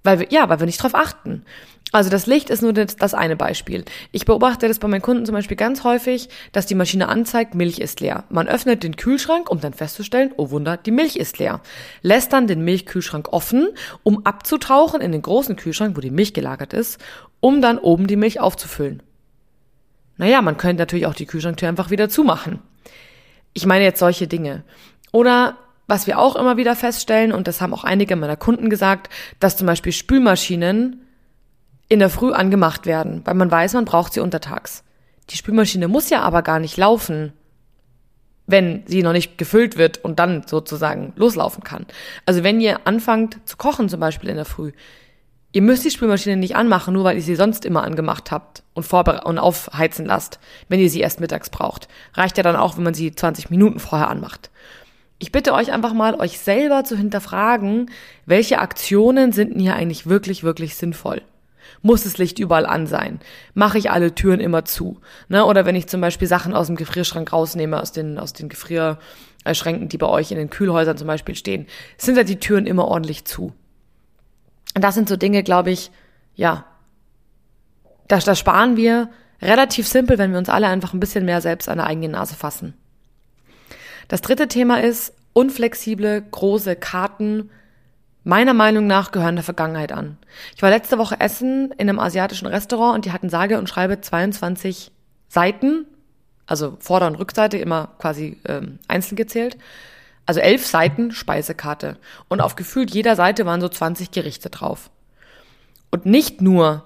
weil 0.06 0.20
wir, 0.20 0.28
ja, 0.30 0.48
weil 0.48 0.60
wir 0.60 0.66
nicht 0.66 0.82
drauf 0.82 0.94
achten. 0.94 1.44
Also 1.92 2.10
das 2.10 2.26
Licht 2.26 2.50
ist 2.50 2.62
nur 2.62 2.72
das, 2.72 3.14
eine 3.14 3.36
Beispiel. 3.36 3.84
Ich 4.10 4.24
beobachte 4.24 4.66
das 4.66 4.78
bei 4.78 4.88
meinen 4.88 5.02
Kunden 5.02 5.24
zum 5.24 5.34
Beispiel 5.34 5.56
ganz 5.56 5.84
häufig, 5.84 6.28
dass 6.52 6.66
die 6.66 6.74
Maschine 6.74 7.08
anzeigt, 7.08 7.54
Milch 7.54 7.78
ist 7.78 8.00
leer. 8.00 8.24
Man 8.28 8.48
öffnet 8.48 8.82
den 8.82 8.96
Kühlschrank, 8.96 9.50
um 9.50 9.60
dann 9.60 9.72
festzustellen, 9.72 10.32
oh 10.36 10.50
Wunder, 10.50 10.76
die 10.76 10.90
Milch 10.90 11.16
ist 11.16 11.38
leer. 11.38 11.60
Lässt 12.02 12.32
dann 12.32 12.48
den 12.48 12.64
Milchkühlschrank 12.64 13.32
offen, 13.32 13.68
um 14.02 14.26
abzutauchen 14.26 15.00
in 15.00 15.12
den 15.12 15.22
großen 15.22 15.54
Kühlschrank, 15.56 15.96
wo 15.96 16.00
die 16.00 16.10
Milch 16.10 16.34
gelagert 16.34 16.72
ist, 16.72 17.00
um 17.40 17.62
dann 17.62 17.78
oben 17.78 18.08
die 18.08 18.16
Milch 18.16 18.40
aufzufüllen. 18.40 19.02
Naja, 20.16 20.42
man 20.42 20.56
könnte 20.56 20.82
natürlich 20.82 21.06
auch 21.06 21.14
die 21.14 21.26
Kühlschranktür 21.26 21.68
einfach 21.68 21.90
wieder 21.90 22.08
zumachen. 22.08 22.58
Ich 23.52 23.64
meine 23.64 23.84
jetzt 23.84 24.00
solche 24.00 24.26
Dinge. 24.26 24.64
Oder 25.12 25.56
was 25.86 26.06
wir 26.06 26.18
auch 26.18 26.36
immer 26.36 26.56
wieder 26.56 26.74
feststellen, 26.76 27.32
und 27.32 27.46
das 27.46 27.60
haben 27.60 27.74
auch 27.74 27.84
einige 27.84 28.16
meiner 28.16 28.36
Kunden 28.36 28.70
gesagt, 28.70 29.12
dass 29.40 29.56
zum 29.56 29.66
Beispiel 29.66 29.92
Spülmaschinen 29.92 31.02
in 31.88 31.98
der 32.00 32.10
Früh 32.10 32.32
angemacht 32.32 32.86
werden, 32.86 33.22
weil 33.24 33.34
man 33.34 33.50
weiß, 33.50 33.74
man 33.74 33.84
braucht 33.84 34.12
sie 34.12 34.20
untertags. 34.20 34.82
Die 35.30 35.36
Spülmaschine 35.36 35.88
muss 35.88 36.10
ja 36.10 36.20
aber 36.20 36.42
gar 36.42 36.58
nicht 36.58 36.76
laufen, 36.76 37.32
wenn 38.46 38.84
sie 38.86 39.02
noch 39.02 39.12
nicht 39.12 39.38
gefüllt 39.38 39.76
wird 39.76 40.04
und 40.04 40.18
dann 40.18 40.44
sozusagen 40.46 41.12
loslaufen 41.16 41.64
kann. 41.64 41.86
Also 42.26 42.44
wenn 42.44 42.60
ihr 42.60 42.86
anfangt 42.86 43.38
zu 43.44 43.56
kochen 43.56 43.88
zum 43.88 44.00
Beispiel 44.00 44.30
in 44.30 44.36
der 44.36 44.44
Früh, 44.44 44.72
ihr 45.52 45.62
müsst 45.62 45.84
die 45.84 45.90
Spülmaschine 45.90 46.36
nicht 46.36 46.54
anmachen, 46.54 46.94
nur 46.94 47.04
weil 47.04 47.16
ihr 47.16 47.22
sie 47.22 47.34
sonst 47.34 47.64
immer 47.64 47.82
angemacht 47.82 48.30
habt 48.30 48.62
und, 48.74 48.92
und 48.92 49.38
aufheizen 49.38 50.06
lasst, 50.06 50.38
wenn 50.68 50.80
ihr 50.80 50.90
sie 50.90 51.00
erst 51.00 51.20
mittags 51.20 51.50
braucht. 51.50 51.88
Reicht 52.14 52.36
ja 52.36 52.42
dann 52.42 52.56
auch, 52.56 52.76
wenn 52.76 52.84
man 52.84 52.94
sie 52.94 53.14
20 53.14 53.50
Minuten 53.50 53.80
vorher 53.80 54.08
anmacht. 54.08 54.50
Ich 55.18 55.32
bitte 55.32 55.54
euch 55.54 55.72
einfach 55.72 55.94
mal, 55.94 56.14
euch 56.14 56.38
selber 56.38 56.84
zu 56.84 56.96
hinterfragen, 56.96 57.90
welche 58.26 58.58
Aktionen 58.58 59.32
sind 59.32 59.54
denn 59.54 59.60
hier 59.60 59.74
eigentlich 59.74 60.06
wirklich, 60.06 60.42
wirklich 60.42 60.76
sinnvoll? 60.76 61.22
Muss 61.82 62.04
das 62.04 62.18
Licht 62.18 62.38
überall 62.38 62.66
an 62.66 62.86
sein? 62.86 63.20
Mache 63.54 63.78
ich 63.78 63.90
alle 63.90 64.14
Türen 64.14 64.40
immer 64.40 64.64
zu? 64.64 65.00
Ne? 65.28 65.44
Oder 65.44 65.64
wenn 65.64 65.74
ich 65.74 65.86
zum 65.86 66.00
Beispiel 66.00 66.28
Sachen 66.28 66.54
aus 66.54 66.66
dem 66.66 66.76
Gefrierschrank 66.76 67.32
rausnehme, 67.32 67.80
aus 67.80 67.92
den, 67.92 68.18
aus 68.18 68.32
den 68.34 68.48
Gefrierschränken, 68.48 69.88
die 69.88 69.98
bei 69.98 70.06
euch 70.06 70.30
in 70.30 70.38
den 70.38 70.50
Kühlhäusern 70.50 70.96
zum 70.96 71.06
Beispiel 71.06 71.34
stehen, 71.34 71.66
sind 71.96 72.16
da 72.16 72.22
die 72.22 72.38
Türen 72.38 72.66
immer 72.66 72.86
ordentlich 72.86 73.24
zu? 73.24 73.52
Und 74.74 74.84
das 74.84 74.94
sind 74.94 75.08
so 75.08 75.16
Dinge, 75.16 75.42
glaube 75.42 75.70
ich, 75.70 75.90
ja, 76.34 76.66
da, 78.08 78.20
sparen 78.20 78.76
wir 78.76 79.08
relativ 79.42 79.88
simpel, 79.88 80.18
wenn 80.18 80.32
wir 80.32 80.38
uns 80.38 80.48
alle 80.48 80.68
einfach 80.68 80.92
ein 80.92 81.00
bisschen 81.00 81.24
mehr 81.24 81.40
selbst 81.40 81.68
an 81.68 81.78
der 81.78 81.86
eigenen 81.86 82.12
Nase 82.12 82.34
fassen. 82.34 82.74
Das 84.08 84.20
dritte 84.20 84.48
Thema 84.48 84.80
ist 84.80 85.14
unflexible, 85.32 86.22
große 86.22 86.76
Karten. 86.76 87.50
Meiner 88.24 88.54
Meinung 88.54 88.86
nach 88.86 89.12
gehören 89.12 89.36
der 89.36 89.44
Vergangenheit 89.44 89.92
an. 89.92 90.18
Ich 90.54 90.62
war 90.62 90.70
letzte 90.70 90.98
Woche 90.98 91.20
essen 91.20 91.72
in 91.72 91.88
einem 91.88 91.98
asiatischen 91.98 92.46
Restaurant 92.46 92.94
und 92.94 93.04
die 93.04 93.12
hatten 93.12 93.28
sage 93.28 93.58
und 93.58 93.68
schreibe 93.68 94.00
22 94.00 94.90
Seiten, 95.28 95.86
also 96.46 96.76
Vorder- 96.80 97.06
und 97.08 97.16
Rückseite 97.16 97.58
immer 97.58 97.94
quasi 97.98 98.38
ähm, 98.48 98.78
einzeln 98.88 99.16
gezählt. 99.16 99.56
Also 100.24 100.40
elf 100.40 100.66
Seiten 100.66 101.12
Speisekarte. 101.12 101.98
Und 102.28 102.40
auf 102.40 102.56
gefühlt 102.56 102.92
jeder 102.92 103.14
Seite 103.14 103.46
waren 103.46 103.60
so 103.60 103.68
20 103.68 104.10
Gerichte 104.10 104.50
drauf. 104.50 104.90
Und 105.90 106.04
nicht 106.04 106.40
nur, 106.42 106.84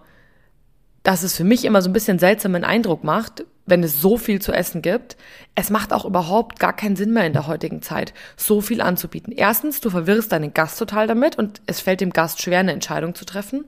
dass 1.03 1.23
es 1.23 1.37
für 1.37 1.45
mich 1.45 1.65
immer 1.65 1.81
so 1.81 1.89
ein 1.89 1.95
bisschen 1.95 2.19
seltsamen 2.19 2.65
Eindruck 2.65 3.03
macht, 3.03 3.45
wenn 3.71 3.83
es 3.83 4.01
so 4.01 4.19
viel 4.19 4.43
zu 4.43 4.53
essen 4.53 4.83
gibt. 4.83 5.17
Es 5.55 5.71
macht 5.71 5.93
auch 5.93 6.05
überhaupt 6.05 6.59
gar 6.59 6.75
keinen 6.75 6.97
Sinn 6.97 7.13
mehr 7.13 7.27
in 7.27 7.33
der 7.33 7.47
heutigen 7.47 7.81
Zeit, 7.83 8.13
so 8.37 8.61
viel 8.61 8.81
anzubieten. 8.81 9.33
Erstens, 9.33 9.81
du 9.81 9.91
verwirrst 9.91 10.33
deinen 10.33 10.53
Gast 10.53 10.79
total 10.79 11.07
damit 11.07 11.39
und 11.39 11.63
es 11.67 11.81
fällt 11.81 12.01
dem 12.01 12.13
Gast 12.13 12.43
schwer, 12.43 12.61
eine 12.61 12.73
Entscheidung 12.73 13.15
zu 13.15 13.25
treffen. 13.25 13.65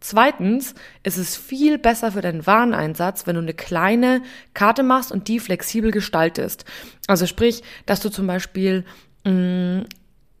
Zweitens 0.00 0.74
ist 1.04 1.16
es 1.16 1.36
viel 1.36 1.78
besser 1.78 2.12
für 2.12 2.22
deinen 2.22 2.44
Wareneinsatz, 2.44 3.26
wenn 3.26 3.36
du 3.36 3.42
eine 3.42 3.54
kleine 3.54 4.22
Karte 4.52 4.82
machst 4.82 5.12
und 5.12 5.28
die 5.28 5.38
flexibel 5.38 5.92
gestaltest. 5.92 6.64
Also 7.06 7.26
sprich, 7.26 7.62
dass 7.86 8.00
du 8.00 8.08
zum 8.08 8.26
Beispiel 8.26 8.84
mh, 9.24 9.32
mm, 9.32 9.84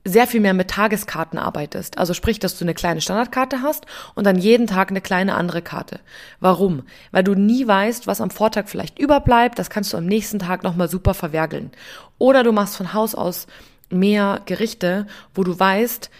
sehr 0.04 0.26
viel 0.26 0.40
mehr 0.40 0.54
mit 0.54 0.68
Tageskarten 0.68 1.38
arbeitest. 1.38 1.98
Also 1.98 2.12
sprich, 2.14 2.38
dass 2.38 2.58
du 2.58 2.64
eine 2.64 2.74
kleine 2.74 3.00
Standardkarte 3.00 3.62
hast 3.62 3.86
und 4.14 4.24
dann 4.26 4.38
jeden 4.38 4.66
Tag 4.66 4.90
eine 4.90 5.00
kleine 5.00 5.34
andere 5.34 5.62
Karte. 5.62 6.00
Warum? 6.40 6.82
Weil 7.12 7.24
du 7.24 7.34
nie 7.34 7.66
weißt, 7.66 8.06
was 8.06 8.20
am 8.20 8.30
Vortag 8.30 8.64
vielleicht 8.66 8.98
überbleibt. 8.98 9.58
Das 9.58 9.70
kannst 9.70 9.92
du 9.92 9.96
am 9.96 10.06
nächsten 10.06 10.40
Tag 10.40 10.64
nochmal 10.64 10.88
super 10.88 11.14
verwergeln. 11.14 11.70
Oder 12.18 12.42
du 12.42 12.52
machst 12.52 12.76
von 12.76 12.92
Haus 12.92 13.14
aus 13.14 13.46
mehr 13.90 14.40
Gerichte, 14.46 15.06
wo 15.34 15.44
du 15.44 15.58
weißt, 15.58 16.10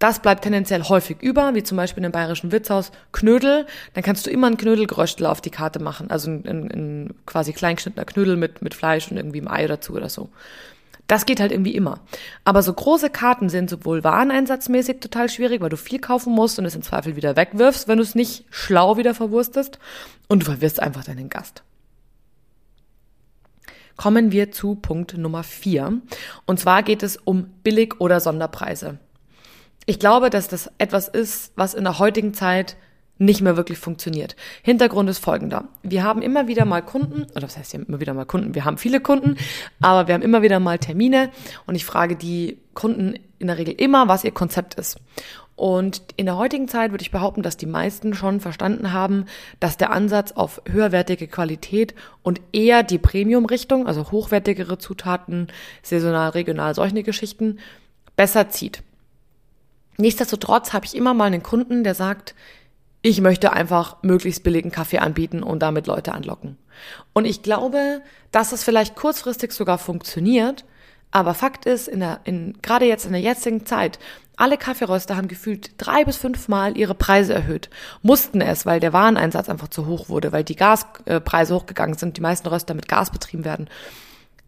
Das 0.00 0.20
bleibt 0.20 0.44
tendenziell 0.44 0.82
häufig 0.84 1.18
über, 1.20 1.54
wie 1.54 1.62
zum 1.62 1.76
Beispiel 1.76 2.00
in 2.00 2.06
einem 2.06 2.12
bayerischen 2.12 2.52
Wirtshaus 2.52 2.90
Knödel. 3.12 3.66
Dann 3.92 4.02
kannst 4.02 4.26
du 4.26 4.30
immer 4.30 4.46
ein 4.46 4.56
Knödelgeröstel 4.56 5.26
auf 5.26 5.42
die 5.42 5.50
Karte 5.50 5.78
machen. 5.78 6.10
Also 6.10 6.30
ein, 6.30 6.46
ein, 6.48 6.70
ein 6.70 7.14
quasi 7.26 7.52
kleingeschnittener 7.52 8.06
Knödel 8.06 8.36
mit, 8.36 8.62
mit 8.62 8.72
Fleisch 8.74 9.10
und 9.10 9.18
irgendwie 9.18 9.40
einem 9.40 9.48
Ei 9.48 9.66
dazu 9.66 9.92
oder 9.92 10.08
so. 10.08 10.30
Das 11.10 11.26
geht 11.26 11.40
halt 11.40 11.50
irgendwie 11.50 11.74
immer. 11.74 11.98
Aber 12.44 12.62
so 12.62 12.72
große 12.72 13.10
Karten 13.10 13.48
sind 13.48 13.68
sowohl 13.68 14.04
wareneinsatzmäßig 14.04 15.00
total 15.00 15.28
schwierig, 15.28 15.60
weil 15.60 15.68
du 15.68 15.76
viel 15.76 15.98
kaufen 15.98 16.32
musst 16.32 16.60
und 16.60 16.64
es 16.66 16.76
im 16.76 16.82
Zweifel 16.82 17.16
wieder 17.16 17.34
wegwirfst, 17.34 17.88
wenn 17.88 17.96
du 17.96 18.04
es 18.04 18.14
nicht 18.14 18.44
schlau 18.48 18.96
wieder 18.96 19.12
verwurstest. 19.12 19.80
Und 20.28 20.42
du 20.42 20.46
verwirrst 20.46 20.78
einfach 20.78 21.02
deinen 21.02 21.28
Gast. 21.28 21.64
Kommen 23.96 24.30
wir 24.30 24.52
zu 24.52 24.76
Punkt 24.76 25.18
Nummer 25.18 25.42
vier. 25.42 26.00
Und 26.46 26.60
zwar 26.60 26.84
geht 26.84 27.02
es 27.02 27.16
um 27.16 27.46
Billig- 27.64 28.00
oder 28.00 28.20
Sonderpreise. 28.20 29.00
Ich 29.86 29.98
glaube, 29.98 30.30
dass 30.30 30.46
das 30.46 30.70
etwas 30.78 31.08
ist, 31.08 31.50
was 31.56 31.74
in 31.74 31.82
der 31.82 31.98
heutigen 31.98 32.34
Zeit 32.34 32.76
nicht 33.20 33.42
mehr 33.42 33.56
wirklich 33.56 33.78
funktioniert. 33.78 34.34
Hintergrund 34.62 35.10
ist 35.10 35.18
folgender. 35.18 35.68
Wir 35.82 36.02
haben 36.02 36.22
immer 36.22 36.48
wieder 36.48 36.64
mal 36.64 36.80
Kunden, 36.80 37.26
oder 37.36 37.42
was 37.42 37.58
heißt 37.58 37.74
immer 37.74 38.00
wieder 38.00 38.14
mal 38.14 38.24
Kunden? 38.24 38.54
Wir 38.54 38.64
haben 38.64 38.78
viele 38.78 38.98
Kunden, 39.00 39.36
aber 39.80 40.08
wir 40.08 40.14
haben 40.14 40.22
immer 40.22 40.40
wieder 40.40 40.58
mal 40.58 40.78
Termine 40.78 41.30
und 41.66 41.74
ich 41.74 41.84
frage 41.84 42.16
die 42.16 42.56
Kunden 42.72 43.14
in 43.38 43.48
der 43.48 43.58
Regel 43.58 43.74
immer, 43.76 44.08
was 44.08 44.24
ihr 44.24 44.30
Konzept 44.32 44.74
ist. 44.74 44.98
Und 45.54 46.02
in 46.16 46.24
der 46.24 46.38
heutigen 46.38 46.68
Zeit 46.68 46.92
würde 46.92 47.02
ich 47.02 47.10
behaupten, 47.10 47.42
dass 47.42 47.58
die 47.58 47.66
meisten 47.66 48.14
schon 48.14 48.40
verstanden 48.40 48.94
haben, 48.94 49.26
dass 49.60 49.76
der 49.76 49.90
Ansatz 49.90 50.32
auf 50.32 50.62
höherwertige 50.66 51.28
Qualität 51.28 51.94
und 52.22 52.40
eher 52.52 52.82
die 52.82 52.96
Premium-Richtung, 52.96 53.86
also 53.86 54.10
hochwertigere 54.10 54.78
Zutaten, 54.78 55.48
saisonal, 55.82 56.30
regional, 56.30 56.74
solche 56.74 57.02
Geschichten, 57.02 57.58
besser 58.16 58.48
zieht. 58.48 58.82
Nichtsdestotrotz 59.98 60.72
habe 60.72 60.86
ich 60.86 60.96
immer 60.96 61.12
mal 61.12 61.26
einen 61.26 61.42
Kunden, 61.42 61.84
der 61.84 61.94
sagt, 61.94 62.34
ich 63.02 63.20
möchte 63.20 63.52
einfach 63.52 63.96
möglichst 64.02 64.42
billigen 64.42 64.70
Kaffee 64.70 64.98
anbieten 64.98 65.42
und 65.42 65.60
damit 65.60 65.86
Leute 65.86 66.12
anlocken. 66.12 66.58
Und 67.12 67.24
ich 67.24 67.42
glaube, 67.42 68.02
dass 68.30 68.50
das 68.50 68.62
vielleicht 68.62 68.96
kurzfristig 68.96 69.52
sogar 69.52 69.78
funktioniert, 69.78 70.64
aber 71.10 71.34
Fakt 71.34 71.66
ist, 71.66 71.88
in 71.88 72.00
der, 72.00 72.20
in, 72.24 72.58
gerade 72.62 72.86
jetzt 72.86 73.04
in 73.04 73.12
der 73.12 73.20
jetzigen 73.20 73.66
Zeit, 73.66 73.98
alle 74.36 74.56
Kaffeeröster 74.56 75.16
haben 75.16 75.28
gefühlt 75.28 75.72
drei 75.76 76.04
bis 76.04 76.16
fünfmal 76.16 76.78
ihre 76.78 76.94
Preise 76.94 77.34
erhöht. 77.34 77.68
Mussten 78.02 78.40
es, 78.40 78.64
weil 78.64 78.80
der 78.80 78.92
Wareneinsatz 78.92 79.48
einfach 79.48 79.68
zu 79.68 79.86
hoch 79.86 80.08
wurde, 80.08 80.32
weil 80.32 80.44
die 80.44 80.56
Gaspreise 80.56 81.54
hochgegangen 81.54 81.98
sind, 81.98 82.16
die 82.16 82.22
meisten 82.22 82.48
Röster 82.48 82.74
mit 82.74 82.88
Gas 82.88 83.10
betrieben 83.10 83.44
werden. 83.44 83.68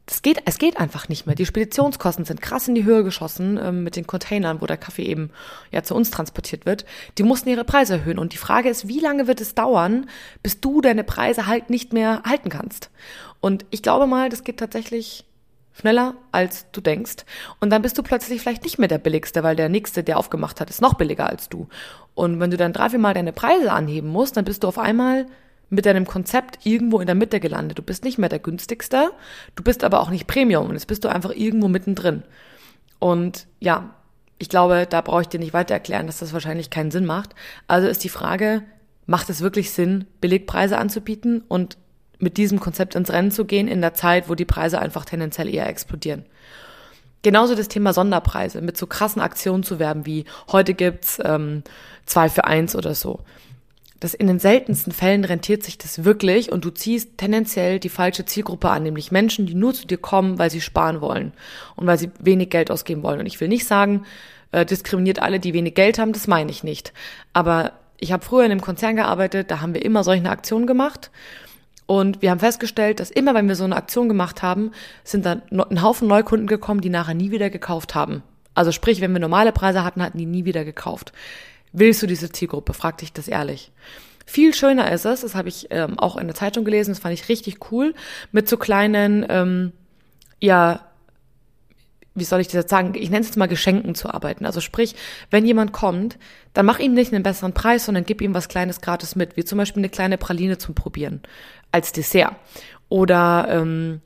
Das 0.06 0.20
geht, 0.20 0.42
es 0.46 0.58
geht 0.58 0.78
einfach 0.78 1.08
nicht 1.08 1.26
mehr. 1.26 1.36
Die 1.36 1.46
Speditionskosten 1.46 2.24
sind 2.24 2.42
krass 2.42 2.66
in 2.66 2.74
die 2.74 2.84
Höhe 2.84 3.04
geschossen 3.04 3.58
ähm, 3.62 3.84
mit 3.84 3.94
den 3.94 4.06
Containern, 4.06 4.60
wo 4.60 4.66
der 4.66 4.76
Kaffee 4.76 5.04
eben 5.04 5.30
ja 5.70 5.84
zu 5.84 5.94
uns 5.94 6.10
transportiert 6.10 6.66
wird. 6.66 6.84
Die 7.18 7.22
mussten 7.22 7.48
ihre 7.48 7.64
Preise 7.64 7.94
erhöhen. 7.94 8.18
Und 8.18 8.32
die 8.32 8.38
Frage 8.38 8.68
ist, 8.68 8.88
wie 8.88 8.98
lange 8.98 9.28
wird 9.28 9.40
es 9.40 9.54
dauern, 9.54 10.08
bis 10.42 10.60
du 10.60 10.80
deine 10.80 11.04
Preise 11.04 11.46
halt 11.46 11.70
nicht 11.70 11.92
mehr 11.92 12.22
halten 12.26 12.48
kannst? 12.48 12.90
Und 13.40 13.64
ich 13.70 13.82
glaube 13.82 14.06
mal, 14.08 14.28
das 14.28 14.42
geht 14.42 14.58
tatsächlich 14.58 15.24
schneller, 15.72 16.14
als 16.32 16.66
du 16.72 16.80
denkst. 16.80 17.24
Und 17.60 17.70
dann 17.70 17.82
bist 17.82 17.96
du 17.96 18.02
plötzlich 18.02 18.40
vielleicht 18.40 18.64
nicht 18.64 18.78
mehr 18.78 18.88
der 18.88 18.98
Billigste, 18.98 19.42
weil 19.42 19.56
der 19.56 19.68
Nächste, 19.68 20.02
der 20.02 20.18
aufgemacht 20.18 20.60
hat, 20.60 20.68
ist 20.68 20.82
noch 20.82 20.94
billiger 20.94 21.28
als 21.28 21.48
du. 21.48 21.68
Und 22.14 22.40
wenn 22.40 22.50
du 22.50 22.56
dann 22.56 22.72
drei, 22.72 22.90
vier 22.90 22.98
Mal 22.98 23.14
deine 23.14 23.32
Preise 23.32 23.72
anheben 23.72 24.10
musst, 24.10 24.36
dann 24.36 24.44
bist 24.44 24.64
du 24.64 24.68
auf 24.68 24.78
einmal 24.78 25.26
mit 25.72 25.86
deinem 25.86 26.06
Konzept 26.06 26.66
irgendwo 26.66 27.00
in 27.00 27.06
der 27.06 27.14
Mitte 27.14 27.40
gelandet. 27.40 27.78
Du 27.78 27.82
bist 27.82 28.04
nicht 28.04 28.18
mehr 28.18 28.28
der 28.28 28.38
günstigste, 28.38 29.10
du 29.56 29.62
bist 29.62 29.84
aber 29.84 30.00
auch 30.00 30.10
nicht 30.10 30.26
Premium 30.26 30.66
und 30.66 30.74
jetzt 30.74 30.86
bist 30.86 31.02
du 31.02 31.08
einfach 31.08 31.30
irgendwo 31.30 31.66
mittendrin. 31.66 32.24
Und 32.98 33.46
ja, 33.58 33.94
ich 34.38 34.50
glaube, 34.50 34.86
da 34.88 35.00
brauche 35.00 35.22
ich 35.22 35.28
dir 35.28 35.40
nicht 35.40 35.54
weiter 35.54 35.72
erklären, 35.72 36.06
dass 36.06 36.18
das 36.18 36.34
wahrscheinlich 36.34 36.68
keinen 36.68 36.90
Sinn 36.90 37.06
macht. 37.06 37.34
Also 37.68 37.88
ist 37.88 38.04
die 38.04 38.10
Frage, 38.10 38.62
macht 39.06 39.30
es 39.30 39.40
wirklich 39.40 39.70
Sinn, 39.70 40.04
Billigpreise 40.20 40.76
anzubieten 40.76 41.42
und 41.48 41.78
mit 42.18 42.36
diesem 42.36 42.60
Konzept 42.60 42.94
ins 42.94 43.10
Rennen 43.10 43.30
zu 43.30 43.46
gehen 43.46 43.66
in 43.66 43.80
der 43.80 43.94
Zeit, 43.94 44.28
wo 44.28 44.34
die 44.34 44.44
Preise 44.44 44.78
einfach 44.78 45.06
tendenziell 45.06 45.48
eher 45.48 45.68
explodieren? 45.68 46.26
Genauso 47.22 47.54
das 47.54 47.68
Thema 47.68 47.94
Sonderpreise, 47.94 48.60
mit 48.60 48.76
so 48.76 48.86
krassen 48.86 49.22
Aktionen 49.22 49.62
zu 49.62 49.78
werben 49.78 50.04
wie 50.04 50.26
heute 50.50 50.74
gibt's 50.74 51.18
ähm, 51.24 51.62
zwei 52.04 52.28
für 52.28 52.44
eins 52.44 52.76
oder 52.76 52.94
so 52.94 53.20
dass 54.02 54.14
in 54.14 54.26
den 54.26 54.40
seltensten 54.40 54.92
Fällen 54.92 55.24
rentiert 55.24 55.62
sich 55.62 55.78
das 55.78 56.02
wirklich 56.02 56.50
und 56.50 56.64
du 56.64 56.70
ziehst 56.70 57.18
tendenziell 57.18 57.78
die 57.78 57.88
falsche 57.88 58.24
Zielgruppe 58.24 58.68
an, 58.68 58.82
nämlich 58.82 59.12
Menschen, 59.12 59.46
die 59.46 59.54
nur 59.54 59.74
zu 59.74 59.86
dir 59.86 59.96
kommen, 59.96 60.40
weil 60.40 60.50
sie 60.50 60.60
sparen 60.60 61.00
wollen 61.00 61.32
und 61.76 61.86
weil 61.86 61.98
sie 61.98 62.10
wenig 62.18 62.50
Geld 62.50 62.72
ausgeben 62.72 63.04
wollen. 63.04 63.20
Und 63.20 63.26
ich 63.26 63.40
will 63.40 63.46
nicht 63.46 63.64
sagen, 63.64 64.04
äh, 64.50 64.66
diskriminiert 64.66 65.22
alle, 65.22 65.38
die 65.38 65.54
wenig 65.54 65.74
Geld 65.74 66.00
haben, 66.00 66.12
das 66.12 66.26
meine 66.26 66.50
ich 66.50 66.64
nicht. 66.64 66.92
Aber 67.32 67.74
ich 67.96 68.10
habe 68.10 68.24
früher 68.24 68.44
in 68.44 68.50
einem 68.50 68.60
Konzern 68.60 68.96
gearbeitet, 68.96 69.52
da 69.52 69.60
haben 69.60 69.72
wir 69.72 69.84
immer 69.84 70.02
solche 70.02 70.28
Aktionen 70.28 70.66
gemacht. 70.66 71.12
Und 71.86 72.22
wir 72.22 72.32
haben 72.32 72.40
festgestellt, 72.40 72.98
dass 72.98 73.12
immer, 73.12 73.34
wenn 73.34 73.46
wir 73.46 73.54
so 73.54 73.62
eine 73.62 73.76
Aktion 73.76 74.08
gemacht 74.08 74.42
haben, 74.42 74.72
sind 75.04 75.24
dann 75.26 75.42
ein 75.52 75.82
Haufen 75.82 76.08
Neukunden 76.08 76.48
gekommen, 76.48 76.80
die 76.80 76.90
nachher 76.90 77.14
nie 77.14 77.30
wieder 77.30 77.50
gekauft 77.50 77.94
haben. 77.94 78.24
Also 78.54 78.72
sprich, 78.72 79.00
wenn 79.00 79.12
wir 79.12 79.20
normale 79.20 79.52
Preise 79.52 79.84
hatten, 79.84 80.02
hatten 80.02 80.18
die 80.18 80.26
nie 80.26 80.44
wieder 80.44 80.64
gekauft. 80.64 81.12
Willst 81.72 82.02
du 82.02 82.06
diese 82.06 82.30
Zielgruppe? 82.30 82.74
Frag 82.74 82.98
dich 82.98 83.12
das 83.12 83.28
ehrlich. 83.28 83.72
Viel 84.26 84.54
schöner 84.54 84.90
ist 84.92 85.04
es, 85.04 85.22
das 85.22 85.34
habe 85.34 85.48
ich 85.48 85.68
ähm, 85.70 85.98
auch 85.98 86.16
in 86.16 86.26
der 86.26 86.36
Zeitung 86.36 86.64
gelesen, 86.64 86.92
das 86.92 87.00
fand 87.00 87.14
ich 87.14 87.28
richtig 87.28 87.72
cool, 87.72 87.94
mit 88.30 88.48
so 88.48 88.56
kleinen, 88.56 89.26
ähm, 89.28 89.72
ja, 90.40 90.80
wie 92.14 92.24
soll 92.24 92.40
ich 92.40 92.46
das 92.46 92.54
jetzt 92.54 92.70
sagen, 92.70 92.92
ich 92.94 93.10
nenne 93.10 93.22
es 93.22 93.28
jetzt 93.28 93.36
mal 93.36 93.48
Geschenken 93.48 93.94
zu 93.94 94.12
arbeiten. 94.12 94.44
Also 94.44 94.60
sprich, 94.60 94.94
wenn 95.30 95.46
jemand 95.46 95.72
kommt, 95.72 96.18
dann 96.52 96.66
mach 96.66 96.78
ihm 96.78 96.92
nicht 96.92 97.12
einen 97.12 97.22
besseren 97.22 97.54
Preis, 97.54 97.86
sondern 97.86 98.04
gib 98.04 98.20
ihm 98.20 98.34
was 98.34 98.48
Kleines 98.48 98.80
gratis 98.82 99.16
mit, 99.16 99.36
wie 99.36 99.44
zum 99.44 99.58
Beispiel 99.58 99.80
eine 99.80 99.88
kleine 99.88 100.18
Praline 100.18 100.58
zum 100.58 100.74
Probieren 100.74 101.22
als 101.72 101.92
Dessert. 101.92 102.36
Oder 102.90 103.46
ähm, 103.48 104.02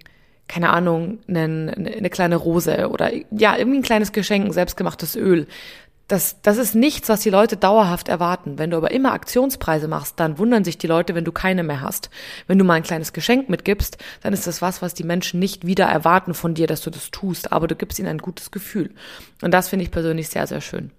keine 0.49 0.71
Ahnung, 0.71 1.19
eine, 1.27 1.75
eine 1.77 2.11
kleine 2.11 2.37
Rose 2.37 2.89
oder 2.89 3.11
ja, 3.33 3.57
irgendwie 3.57 3.79
ein 3.81 3.83
kleines 3.83 4.13
Geschenk, 4.13 4.55
selbstgemachtes 4.55 5.17
Öl 5.17 5.49
das, 6.09 6.41
das 6.43 6.57
ist 6.57 6.77
nichts, 6.77 7.09
was 7.09 7.21
die 7.21 7.31
Leute 7.31 7.57
dauerhaft 7.57 8.09
erwarten. 8.09 8.59
Wenn 8.59 8.71
du 8.71 8.77
aber 8.77 8.93
immer 8.93 9.13
Aktionspreise 9.13 9.89
machst, 9.89 10.21
dann 10.21 10.39
wundern 10.39 10.63
sich 10.63 10.79
die 10.79 10.87
Leute, 10.87 11.17
wenn 11.17 11.25
du 11.25 11.33
keine 11.33 11.65
mehr 11.65 11.81
hast. 11.81 12.11
Wenn 12.47 12.59
du 12.59 12.65
mal 12.65 12.75
ein 12.75 12.85
kleines 12.85 13.13
Geschenk 13.13 13.49
mitgibst, 13.49 13.99
dann 14.23 14.33
ist 14.33 14.47
das 14.47 14.63
was, 14.63 14.83
was 14.83 14.95
die 14.95 15.03
Menschen 15.03 15.41
nicht 15.41 15.67
wieder 15.67 15.87
erwarten 15.87 16.35
von 16.35 16.55
dir, 16.55 16.69
dass 16.69 16.81
du 16.83 16.91
das 16.91 17.11
tust, 17.11 17.51
aber 17.51 17.67
du 17.67 17.75
gibst 17.75 17.99
ihnen 17.99 18.09
ein 18.09 18.19
gutes 18.19 18.53
Gefühl. 18.53 18.95
Und 19.43 19.53
das 19.53 19.69
finde 19.69 19.85
ich 19.85 19.91
persönlich 19.91 20.29
sehr, 20.29 20.47
sehr 20.47 20.61
schön. 20.61 20.93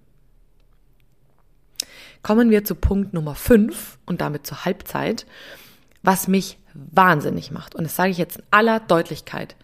Kommen 2.22 2.50
wir 2.50 2.64
zu 2.64 2.74
Punkt 2.74 3.14
Nummer 3.14 3.34
5 3.34 3.98
und 4.04 4.20
damit 4.20 4.46
zur 4.46 4.66
Halbzeit, 4.66 5.24
was 6.02 6.28
mich 6.28 6.58
wahnsinnig 6.74 7.50
macht. 7.50 7.74
Und 7.74 7.84
das 7.84 7.96
sage 7.96 8.10
ich 8.10 8.18
jetzt 8.18 8.36
in 8.36 8.42
aller 8.50 8.80
Deutlichkeit. 8.80 9.56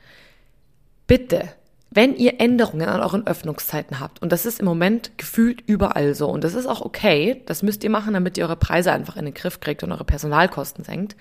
Bitte 1.06 1.50
wenn 1.94 2.16
ihr 2.16 2.40
Änderungen 2.40 2.88
an 2.88 3.00
euren 3.00 3.26
Öffnungszeiten 3.26 4.00
habt, 4.00 4.20
und 4.20 4.32
das 4.32 4.46
ist 4.46 4.60
im 4.60 4.66
Moment 4.66 5.16
gefühlt 5.16 5.62
überall 5.66 6.14
so, 6.14 6.28
und 6.28 6.44
das 6.44 6.54
ist 6.54 6.66
auch 6.66 6.82
okay, 6.82 7.42
das 7.46 7.62
müsst 7.62 7.84
ihr 7.84 7.90
machen, 7.90 8.14
damit 8.14 8.36
ihr 8.36 8.44
eure 8.44 8.56
Preise 8.56 8.92
einfach 8.92 9.16
in 9.16 9.24
den 9.24 9.34
Griff 9.34 9.60
kriegt 9.60 9.82
und 9.82 9.92
eure 9.92 10.04
Personalkosten 10.04 10.84
senkt, 10.84 11.16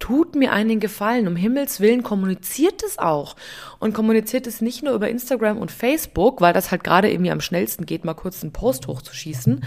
tut 0.00 0.34
mir 0.34 0.50
einen 0.50 0.80
Gefallen, 0.80 1.28
um 1.28 1.36
Himmels 1.36 1.78
Willen 1.78 2.02
kommuniziert 2.02 2.82
es 2.82 2.98
auch. 2.98 3.36
Und 3.78 3.94
kommuniziert 3.94 4.46
es 4.46 4.60
nicht 4.60 4.82
nur 4.82 4.94
über 4.94 5.08
Instagram 5.08 5.58
und 5.58 5.70
Facebook, 5.70 6.40
weil 6.40 6.52
das 6.52 6.70
halt 6.70 6.82
gerade 6.82 7.10
irgendwie 7.10 7.30
am 7.30 7.40
schnellsten 7.40 7.86
geht, 7.86 8.04
mal 8.04 8.14
kurz 8.14 8.42
einen 8.42 8.52
Post 8.52 8.88
hochzuschießen, 8.88 9.62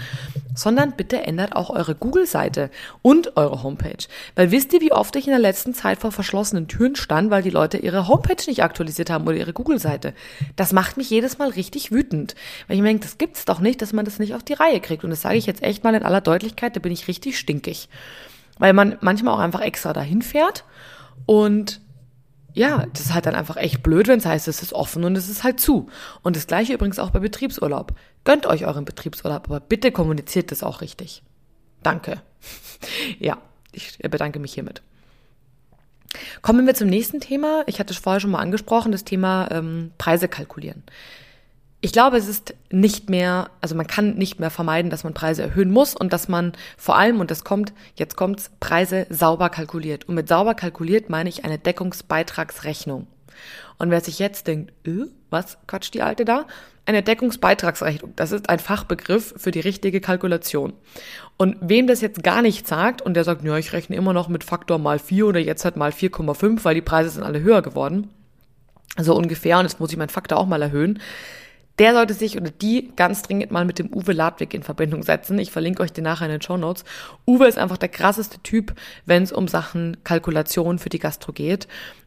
sondern 0.54 0.92
bitte 0.96 1.22
ändert 1.22 1.56
auch 1.56 1.70
eure 1.70 1.94
Google-Seite 1.94 2.70
und 3.00 3.36
eure 3.36 3.62
Homepage. 3.62 4.06
Weil 4.34 4.50
wisst 4.50 4.72
ihr, 4.72 4.80
wie 4.80 4.92
oft 4.92 5.16
ich 5.16 5.26
in 5.26 5.32
der 5.32 5.40
letzten 5.40 5.72
Zeit 5.72 6.00
vor 6.00 6.12
verschlossenen 6.12 6.68
Türen 6.68 6.96
stand, 6.96 7.30
weil 7.30 7.42
die 7.42 7.50
Leute 7.50 7.78
ihre 7.78 8.08
Homepage 8.08 8.44
nicht 8.46 8.62
aktualisiert 8.62 9.10
haben 9.10 9.26
oder 9.26 9.36
ihre 9.36 9.52
Google-Seite. 9.52 10.14
Das 10.56 10.72
macht 10.72 10.96
mich 10.96 11.10
jedes 11.10 11.38
Mal 11.38 11.50
richtig 11.50 11.92
wütend. 11.92 12.34
Weil 12.66 12.76
ich 12.76 12.82
mir 12.82 12.88
denke, 12.88 13.04
das 13.04 13.18
gibt's 13.18 13.44
doch 13.44 13.60
nicht, 13.60 13.80
dass 13.80 13.92
man 13.92 14.04
das 14.04 14.18
nicht 14.18 14.34
auf 14.34 14.42
die 14.42 14.52
Reihe 14.52 14.80
kriegt. 14.80 15.04
Und 15.04 15.10
das 15.10 15.22
sage 15.22 15.36
ich 15.36 15.46
jetzt 15.46 15.62
echt 15.62 15.84
mal 15.84 15.94
in 15.94 16.02
aller 16.02 16.20
Deutlichkeit, 16.20 16.74
da 16.74 16.80
bin 16.80 16.92
ich 16.92 17.08
richtig 17.08 17.38
stinkig 17.38 17.88
weil 18.58 18.72
man 18.72 18.96
manchmal 19.00 19.34
auch 19.34 19.40
einfach 19.40 19.60
extra 19.60 19.92
dahin 19.92 20.22
fährt 20.22 20.64
und 21.26 21.80
ja, 22.54 22.86
das 22.92 23.06
ist 23.06 23.14
halt 23.14 23.26
dann 23.26 23.34
einfach 23.34 23.56
echt 23.56 23.82
blöd, 23.82 24.06
wenn 24.06 24.20
es 24.20 24.26
heißt, 24.26 24.46
es 24.46 24.62
ist 24.62 24.72
offen 24.72 25.02
und 25.02 25.16
es 25.16 25.28
ist 25.28 25.42
halt 25.42 25.58
zu. 25.58 25.88
Und 26.22 26.36
das 26.36 26.46
gleiche 26.46 26.72
übrigens 26.72 27.00
auch 27.00 27.10
bei 27.10 27.18
Betriebsurlaub. 27.18 27.94
Gönnt 28.22 28.46
euch 28.46 28.64
euren 28.64 28.84
Betriebsurlaub, 28.84 29.48
aber 29.48 29.58
bitte 29.58 29.90
kommuniziert 29.90 30.52
das 30.52 30.62
auch 30.62 30.80
richtig. 30.80 31.24
Danke. 31.82 32.22
ja, 33.18 33.38
ich 33.72 33.98
bedanke 33.98 34.38
mich 34.38 34.54
hiermit. 34.54 34.82
Kommen 36.42 36.64
wir 36.64 36.74
zum 36.74 36.88
nächsten 36.88 37.20
Thema. 37.20 37.64
Ich 37.66 37.80
hatte 37.80 37.92
es 37.92 37.98
vorher 37.98 38.20
schon 38.20 38.30
mal 38.30 38.38
angesprochen, 38.38 38.92
das 38.92 39.02
Thema 39.02 39.48
ähm, 39.50 39.90
Preise 39.98 40.28
kalkulieren. 40.28 40.84
Ich 41.84 41.92
glaube, 41.92 42.16
es 42.16 42.28
ist 42.28 42.54
nicht 42.70 43.10
mehr, 43.10 43.50
also 43.60 43.74
man 43.74 43.86
kann 43.86 44.14
nicht 44.14 44.40
mehr 44.40 44.48
vermeiden, 44.48 44.90
dass 44.90 45.04
man 45.04 45.12
Preise 45.12 45.42
erhöhen 45.42 45.70
muss 45.70 45.94
und 45.94 46.14
dass 46.14 46.28
man 46.28 46.54
vor 46.78 46.96
allem, 46.96 47.20
und 47.20 47.30
das 47.30 47.44
kommt, 47.44 47.74
jetzt 47.94 48.16
kommt's, 48.16 48.50
Preise 48.58 49.06
sauber 49.10 49.50
kalkuliert. 49.50 50.08
Und 50.08 50.14
mit 50.14 50.26
sauber 50.26 50.54
kalkuliert 50.54 51.10
meine 51.10 51.28
ich 51.28 51.44
eine 51.44 51.58
Deckungsbeitragsrechnung. 51.58 53.06
Und 53.76 53.90
wer 53.90 54.00
sich 54.00 54.18
jetzt 54.18 54.46
denkt, 54.46 54.72
äh, 54.88 55.08
was 55.28 55.58
quatscht 55.66 55.92
die 55.92 56.00
Alte 56.00 56.24
da? 56.24 56.46
Eine 56.86 57.02
Deckungsbeitragsrechnung, 57.02 58.14
das 58.16 58.32
ist 58.32 58.48
ein 58.48 58.60
Fachbegriff 58.60 59.34
für 59.36 59.50
die 59.50 59.60
richtige 59.60 60.00
Kalkulation. 60.00 60.72
Und 61.36 61.58
wem 61.60 61.86
das 61.86 62.00
jetzt 62.00 62.22
gar 62.22 62.40
nicht 62.40 62.66
sagt 62.66 63.02
und 63.02 63.12
der 63.12 63.24
sagt, 63.24 63.44
ja, 63.44 63.58
ich 63.58 63.74
rechne 63.74 63.96
immer 63.96 64.14
noch 64.14 64.28
mit 64.28 64.42
Faktor 64.42 64.78
mal 64.78 64.98
4 64.98 65.26
oder 65.26 65.40
jetzt 65.40 65.66
halt 65.66 65.76
mal 65.76 65.90
4,5, 65.90 66.64
weil 66.64 66.76
die 66.76 66.80
Preise 66.80 67.10
sind 67.10 67.24
alle 67.24 67.42
höher 67.42 67.60
geworden, 67.60 68.08
so 68.96 69.14
ungefähr, 69.14 69.58
und 69.58 69.66
jetzt 69.66 69.80
muss 69.80 69.90
ich 69.90 69.98
meinen 69.98 70.08
Faktor 70.08 70.38
auch 70.38 70.46
mal 70.46 70.62
erhöhen, 70.62 70.98
der 71.78 71.94
sollte 71.94 72.14
sich 72.14 72.36
oder 72.36 72.50
die 72.50 72.92
ganz 72.96 73.22
dringend 73.22 73.50
mal 73.50 73.64
mit 73.64 73.78
dem 73.78 73.92
Uwe 73.92 74.12
Ladwig 74.12 74.54
in 74.54 74.62
Verbindung 74.62 75.02
setzen. 75.02 75.38
Ich 75.38 75.50
verlinke 75.50 75.82
euch 75.82 75.92
den 75.92 76.04
nachher 76.04 76.26
in 76.26 76.32
den 76.32 76.42
Show 76.42 76.56
Notes. 76.56 76.84
Uwe 77.26 77.46
ist 77.46 77.58
einfach 77.58 77.78
der 77.78 77.88
krasseste 77.88 78.38
Typ, 78.40 78.74
wenn 79.06 79.22
es 79.22 79.32
um 79.32 79.48
Sachen 79.48 79.96
Kalkulation 80.04 80.78
für 80.78 80.88
die 80.88 80.98
Gastro 81.00 81.32
geht. 81.32 81.66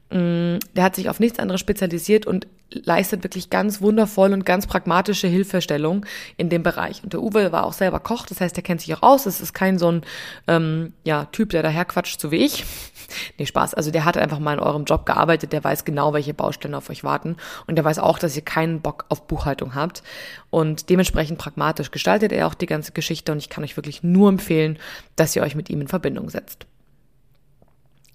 Mm, 0.10 0.58
der 0.76 0.84
hat 0.84 0.96
sich 0.96 1.10
auf 1.10 1.20
nichts 1.20 1.40
anderes 1.40 1.60
spezialisiert 1.60 2.26
und 2.26 2.48
leistet 2.70 3.24
wirklich 3.24 3.50
ganz 3.50 3.82
wundervoll 3.82 4.34
und 4.34 4.46
ganz 4.46 4.68
pragmatische 4.68 5.28
Hilfestellung 5.28 6.06
in 6.36 6.50
dem 6.50 6.64
Bereich. 6.64 7.02
Und 7.04 7.14
der 7.14 7.22
Uwe 7.22 7.52
war 7.52 7.66
auch 7.66 7.74
selber 7.74 8.00
Koch, 8.00 8.26
das 8.26 8.42
heißt, 8.42 8.58
er 8.58 8.64
kennt 8.64 8.82
sich 8.82 8.94
auch 8.94 9.04
aus. 9.04 9.26
Es 9.26 9.40
ist 9.40 9.54
kein 9.54 9.78
so 9.78 9.92
ein 9.92 10.02
ähm, 10.48 10.94
ja, 11.04 11.26
Typ, 11.26 11.52
der 11.52 11.64
daherquatscht, 11.64 12.20
so 12.20 12.32
wie 12.32 12.46
ich. 12.46 12.66
nee, 13.38 13.46
Spaß. 13.46 13.74
Also 13.74 13.92
der 13.92 14.04
hat 14.06 14.18
einfach 14.18 14.40
mal 14.40 14.54
in 14.54 14.60
eurem 14.60 14.84
Job 14.84 15.06
gearbeitet, 15.06 15.54
der 15.54 15.64
weiß 15.64 15.86
genau, 15.86 16.14
welche 16.14 16.34
Baustellen 16.34 16.76
auf 16.76 16.90
euch 16.90 17.04
warten. 17.04 17.38
Und 17.68 17.76
der 17.76 17.86
weiß 17.86 18.00
auch, 18.00 18.20
dass 18.20 18.36
ihr 18.36 18.44
keinen 18.44 18.82
Bock 18.82 19.06
auf 19.10 19.28
Buchhaltung 19.28 19.76
habt. 19.76 20.04
Und 20.50 20.90
dementsprechend 20.90 21.38
pragmatisch 21.38 21.92
gestaltet 21.92 22.32
er 22.32 22.48
auch 22.48 22.54
die 22.54 22.66
ganze 22.66 22.92
Geschichte. 22.92 23.32
Und 23.32 23.38
ich 23.38 23.50
kann 23.50 23.64
euch 23.64 23.78
wirklich 23.78 24.04
nur 24.04 24.30
empfehlen, 24.30 24.78
dass 25.16 25.36
ihr 25.36 25.42
euch 25.42 25.56
mit 25.56 25.70
ihm 25.70 25.82
in 25.82 25.88
Verbindung 25.88 26.30
setzt. 26.30 26.66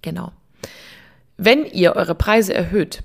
Genau. 0.03 0.31
Wenn 1.37 1.65
ihr 1.65 1.95
eure 1.95 2.15
Preise 2.15 2.53
erhöht, 2.53 3.03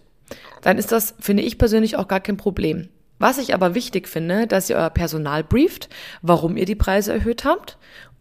dann 0.63 0.79
ist 0.79 0.93
das, 0.93 1.15
finde 1.21 1.43
ich 1.43 1.59
persönlich, 1.59 1.97
auch 1.97 2.09
gar 2.09 2.21
kein 2.21 2.37
Problem. 2.37 2.89
Was 3.19 3.39
ich 3.39 3.55
aber 3.55 3.75
wichtig 3.75 4.09
finde, 4.09 4.47
dass 4.47 4.71
ihr 4.71 4.77
euer 4.77 4.91
Personal 4.91 5.43
brieft, 5.43 5.89
warum 6.23 6.57
ihr 6.57 6.67
die 6.67 6.77
Preise 6.77 7.13
erhöht 7.13 7.45
habt, 7.45 7.77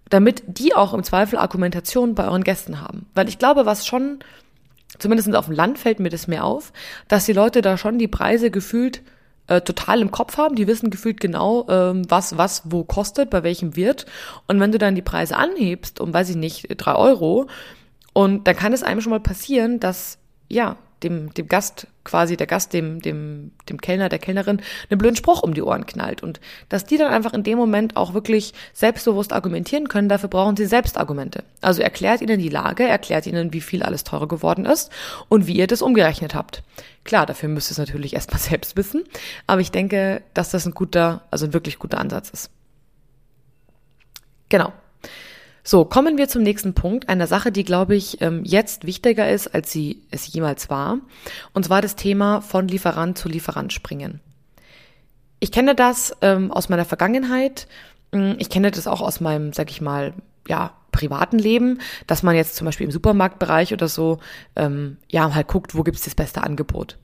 damit 0.10 0.44
die 0.48 0.74
auch 0.74 0.94
im 0.94 1.04
Zweifel 1.04 1.38
Argumentation 1.38 2.16
bei 2.16 2.26
euren 2.26 2.44
Gästen 2.44 2.82
haben. 2.82 3.06
Weil 3.14 3.28
ich 3.28 3.38
glaube, 3.38 3.66
was 3.66 3.86
schon, 3.86 4.20
zumindest 4.98 5.36
auf 5.36 5.46
dem 5.46 5.56
Land 5.56 5.78
fällt 5.78 6.00
mir 6.00 6.10
das 6.10 6.28
mehr 6.28 6.46
auf, 6.46 6.74
dass 7.08 7.26
die 7.26 7.34
Leute 7.34 7.62
da 7.62 7.78
schon 7.78 8.00
die 8.00 8.08
Preise 8.08 8.50
gefühlt 8.50 9.02
äh, 9.48 9.62
total 9.62 10.02
im 10.02 10.12
Kopf 10.12 10.38
haben. 10.38 10.56
Die 10.56 10.68
wissen 10.68 10.90
gefühlt 10.90 11.20
genau, 11.20 11.68
ähm, 11.70 12.04
was 12.10 12.38
was 12.38 12.64
wo 12.66 12.84
kostet, 12.84 13.30
bei 13.30 13.44
welchem 13.44 13.76
Wirt. 13.76 14.06
Und 14.48 14.60
wenn 14.60 14.72
du 14.72 14.78
dann 14.78 14.96
die 14.96 15.02
Preise 15.02 15.36
anhebst 15.36 16.00
um, 16.00 16.14
weiß 16.14 16.30
ich 16.30 16.38
nicht, 16.38 16.68
drei 16.78 16.96
Euro, 16.96 17.48
und 18.18 18.48
dann 18.48 18.56
kann 18.56 18.74
es 18.74 18.82
einem 18.82 19.00
schon 19.00 19.12
mal 19.12 19.20
passieren, 19.20 19.80
dass, 19.80 20.18
ja, 20.50 20.76
dem, 21.04 21.32
dem 21.36 21.48
Gast 21.48 21.86
quasi, 22.04 22.36
der 22.36 22.48
Gast, 22.48 22.74
dem, 22.74 23.00
dem, 23.00 23.52
dem 23.70 23.80
Kellner, 23.80 24.10
der 24.10 24.18
Kellnerin, 24.18 24.60
einen 24.90 24.98
blöden 24.98 25.16
Spruch 25.16 25.44
um 25.44 25.54
die 25.54 25.62
Ohren 25.62 25.86
knallt. 25.86 26.24
Und 26.24 26.40
dass 26.68 26.84
die 26.84 26.98
dann 26.98 27.14
einfach 27.14 27.34
in 27.34 27.44
dem 27.44 27.60
Moment 27.60 27.96
auch 27.96 28.16
wirklich 28.16 28.56
selbstbewusst 28.74 29.34
argumentieren 29.34 29.88
können, 29.88 30.10
dafür 30.10 30.30
brauchen 30.30 30.58
sie 30.58 30.66
Selbstargumente. 30.66 31.44
Also 31.62 31.84
erklärt 31.84 32.22
ihnen 32.22 32.40
die 32.40 32.50
Lage, 32.50 32.88
erklärt 32.88 33.28
ihnen, 33.28 33.54
wie 33.54 33.62
viel 33.62 33.84
alles 33.84 34.04
teurer 34.04 34.28
geworden 34.28 34.66
ist 34.66 34.92
und 35.30 35.46
wie 35.46 35.56
ihr 35.56 35.68
das 35.68 35.84
umgerechnet 35.84 36.34
habt. 36.34 36.64
Klar, 37.04 37.28
dafür 37.28 37.50
müsst 37.50 37.70
ihr 37.70 37.74
es 37.74 37.78
natürlich 37.78 38.14
erstmal 38.16 38.42
selbst 38.42 38.76
wissen, 38.76 39.04
aber 39.46 39.62
ich 39.62 39.70
denke, 39.70 40.24
dass 40.34 40.50
das 40.50 40.66
ein 40.66 40.74
guter, 40.74 41.22
also 41.30 41.46
ein 41.46 41.54
wirklich 41.54 41.78
guter 41.78 42.00
Ansatz 42.00 42.32
ist. 42.32 42.50
Genau. 44.50 44.74
So, 45.70 45.84
kommen 45.84 46.18
wir 46.18 46.30
zum 46.30 46.44
nächsten 46.44 46.74
Punkt, 46.74 47.10
einer 47.10 47.28
Sache, 47.28 47.52
die, 47.52 47.66
glaube 47.66 47.94
ich, 47.94 48.22
ähm, 48.22 48.46
jetzt 48.46 48.88
wichtiger 48.88 49.30
ist, 49.30 49.54
als 49.54 49.70
sie 49.70 50.02
es 50.12 50.26
jemals 50.32 50.70
war. 50.70 51.00
Und 51.52 51.66
zwar 51.66 51.82
das 51.82 51.98
Thema 51.98 52.40
von 52.40 52.70
Lieferant 52.70 53.18
zu 53.18 53.28
Lieferant 53.28 53.74
springen. 53.74 54.22
Ich 55.42 55.52
kenne 55.52 55.76
das 55.76 56.16
ähm, 56.22 56.54
aus 56.54 56.70
meiner 56.70 56.86
Vergangenheit. 56.86 57.68
Hm, 58.14 58.38
ich 58.40 58.50
kenne 58.50 58.72
das 58.72 58.88
auch 58.88 59.02
aus 59.02 59.20
meinem, 59.20 59.52
sag 59.52 59.70
ich 59.70 59.82
mal, 59.82 60.14
ja, 60.48 60.72
privaten 60.94 61.38
Leben, 61.38 61.82
dass 62.08 62.24
man 62.24 62.34
jetzt 62.34 62.56
zum 62.56 62.64
Beispiel 62.64 62.86
im 62.86 62.92
Supermarktbereich 62.92 63.74
oder 63.74 63.90
so, 63.90 64.20
ähm, 64.56 64.96
ja, 65.10 65.36
halt 65.36 65.50
guckt, 65.50 65.76
wo 65.76 65.84
gibt's 65.84 66.06
das 66.06 66.16
beste 66.16 66.44
Angebot. 66.44 66.98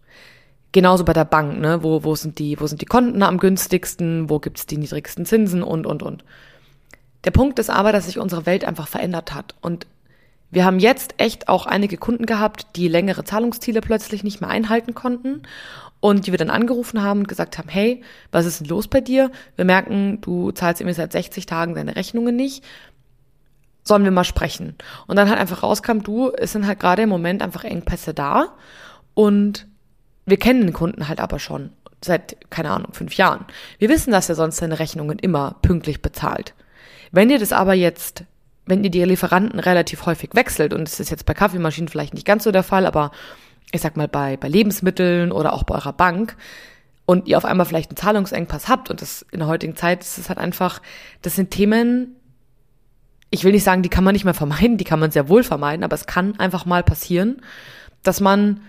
Genauso 0.72 1.04
bei 1.04 1.12
der 1.12 1.26
Bank, 1.26 1.60
ne? 1.60 1.84
Wo, 1.84 2.06
wo 2.06 2.16
sind 2.16 2.40
die, 2.40 2.58
wo 2.62 2.68
sind 2.68 2.80
die 2.80 2.86
Konten 2.86 3.24
am 3.24 3.40
günstigsten, 3.40 4.30
wo 4.30 4.40
gibt's 4.40 4.66
die 4.68 4.78
niedrigsten 4.78 5.26
Zinsen 5.26 5.64
und, 5.64 5.86
und, 5.86 6.02
und. 6.02 6.24
Der 7.24 7.32
Punkt 7.32 7.60
ist 7.60 7.70
aber, 7.70 7.92
dass 7.92 8.06
sich 8.06 8.20
unsere 8.20 8.46
Welt 8.46 8.66
einfach 8.66 8.88
verändert 8.88 9.34
hat. 9.34 9.56
Und 9.62 9.88
wir 10.52 10.66
haben 10.66 10.80
jetzt 10.80 11.16
echt 11.18 11.48
auch 11.48 11.66
einige 11.66 11.98
Kunden 11.98 12.26
gehabt, 12.26 12.76
die 12.76 12.88
längere 12.88 13.24
Zahlungsziele 13.24 13.82
plötzlich 13.82 14.24
nicht 14.24 14.42
mehr 14.42 14.50
einhalten 14.50 14.94
konnten 14.94 15.42
und 16.00 16.28
die 16.28 16.32
wir 16.32 16.38
dann 16.38 16.50
angerufen 16.50 17.02
haben 17.02 17.22
und 17.22 17.28
gesagt 17.28 17.58
haben, 17.58 17.70
hey, 17.70 18.04
was 18.32 18.46
ist 18.46 18.60
denn 18.60 18.68
los 18.68 18.88
bei 18.88 19.02
dir? 19.02 19.32
Wir 19.56 19.66
merken, 19.66 20.20
du 20.22 20.52
zahlst 20.52 20.82
irgendwie 20.82 20.96
seit 20.96 21.12
60 21.12 21.46
Tagen 21.46 21.76
deine 21.76 21.96
Rechnungen 21.96 22.36
nicht. 22.36 22.64
Sollen 23.84 24.04
wir 24.04 24.12
mal 24.12 24.26
sprechen? 24.26 24.76
Und 25.08 25.16
dann 25.16 25.30
halt 25.30 25.40
einfach 25.40 25.64
rauskam, 25.64 26.00
du, 26.00 26.32
es 26.32 26.52
sind 26.52 26.68
halt 26.68 26.80
gerade 26.80 27.02
im 27.02 27.10
Moment 27.10 27.42
einfach 27.42 27.64
Engpässe 27.64 28.14
da 28.14 28.54
und 29.14 29.68
wir 30.26 30.38
kennen 30.38 30.62
den 30.62 30.74
Kunden 30.74 31.08
halt 31.08 31.20
aber 31.20 31.40
schon 31.40 31.72
seit, 32.04 32.38
keine 32.50 32.72
Ahnung, 32.72 32.94
fünf 32.94 33.16
Jahren. 33.16 33.46
Wir 33.80 33.90
wissen, 33.90 34.12
dass 34.12 34.30
er 34.30 34.36
sonst 34.36 34.58
seine 34.58 34.80
Rechnungen 34.80 35.20
immer 35.20 35.56
pünktlich 35.62 36.02
bezahlt. 36.02 36.54
Wenn 37.14 37.30
ihr 37.30 37.38
das 37.38 37.54
aber 37.54 37.76
jetzt, 37.76 38.24
wenn 38.66 38.84
ihr 38.84 38.90
die 38.90 39.04
Lieferanten 39.04 39.60
relativ 39.60 40.08
häufig 40.08 40.32
wechselt, 40.34 40.74
und 40.74 40.88
es 40.88 41.00
ist 41.00 41.12
jetzt 41.12 41.28
bei 41.28 41.36
Kaffeemaschinen 41.36 41.88
vielleicht 41.88 42.16
nicht 42.16 42.26
ganz 42.26 42.44
so 42.44 42.52
der 42.52 42.64
Fall, 42.64 42.88
aber 42.88 43.12
ich 43.72 43.82
sag 43.82 43.96
mal 43.96 44.08
bei, 44.08 44.36
bei 44.36 44.50
Lebensmitteln 44.50 45.32
oder 45.32 45.54
auch 45.54 45.62
bei 45.62 45.76
eurer 45.76 45.94
Bank, 45.94 46.36
und 47.06 47.28
ihr 47.28 47.38
auf 47.38 47.46
einmal 47.46 47.68
vielleicht 47.68 47.92
einen 47.92 47.98
Zahlungsengpass 47.98 48.68
habt, 48.68 48.90
und 48.90 49.04
das 49.04 49.28
in 49.32 49.40
der 49.40 49.48
heutigen 49.48 49.76
Zeit 49.76 50.02
ist 50.02 50.18
es 50.18 50.28
halt 50.28 50.40
einfach, 50.40 50.82
das 51.22 51.36
sind 51.36 51.52
Themen, 51.52 52.16
ich 53.30 53.44
will 53.44 53.52
nicht 53.52 53.64
sagen, 53.64 53.84
die 53.84 53.90
kann 53.90 54.04
man 54.04 54.14
nicht 54.14 54.26
mehr 54.26 54.34
vermeiden, 54.34 54.78
die 54.78 54.84
kann 54.84 55.00
man 55.00 55.12
sehr 55.12 55.30
wohl 55.30 55.44
vermeiden, 55.44 55.84
aber 55.84 55.94
es 55.94 56.08
kann 56.08 56.40
einfach 56.40 56.66
mal 56.66 56.82
passieren, 56.82 57.44
dass 58.02 58.22
man 58.22 58.62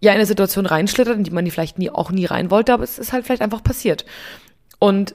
ja 0.00 0.12
in 0.12 0.16
eine 0.16 0.26
Situation 0.26 0.64
reinschlittert, 0.64 1.18
in 1.18 1.24
die 1.24 1.32
man 1.32 1.44
die 1.44 1.50
vielleicht 1.50 1.78
nie, 1.78 1.90
auch 1.90 2.10
nie 2.10 2.24
rein 2.24 2.50
wollte, 2.50 2.72
aber 2.72 2.84
es 2.84 2.98
ist 2.98 3.12
halt 3.12 3.26
vielleicht 3.26 3.42
einfach 3.42 3.62
passiert. 3.62 4.06
Und 4.78 5.14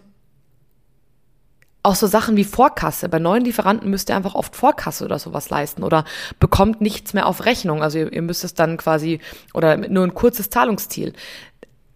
auch 1.86 1.96
so 1.96 2.08
Sachen 2.08 2.36
wie 2.36 2.44
Vorkasse. 2.44 3.08
Bei 3.10 3.20
neuen 3.20 3.46
Lieferanten 3.46 3.90
müsst 3.90 4.10
ihr 4.10 4.16
einfach 4.16 4.36
oft 4.36 4.56
Vorkasse 4.56 5.06
oder 5.06 5.20
sowas 5.20 5.50
leisten 5.50 5.84
oder 5.84 6.04
bekommt 6.40 6.82
nichts 6.82 7.14
mehr 7.14 7.28
auf 7.28 7.46
Rechnung. 7.46 7.84
Also 7.84 8.00
ihr, 8.00 8.12
ihr 8.12 8.22
müsst 8.22 8.44
es 8.44 8.54
dann 8.54 8.78
quasi 8.78 9.20
oder 9.54 9.78
nur 9.78 10.04
ein 10.04 10.14
kurzes 10.14 10.50
Zahlungsziel. 10.50 11.14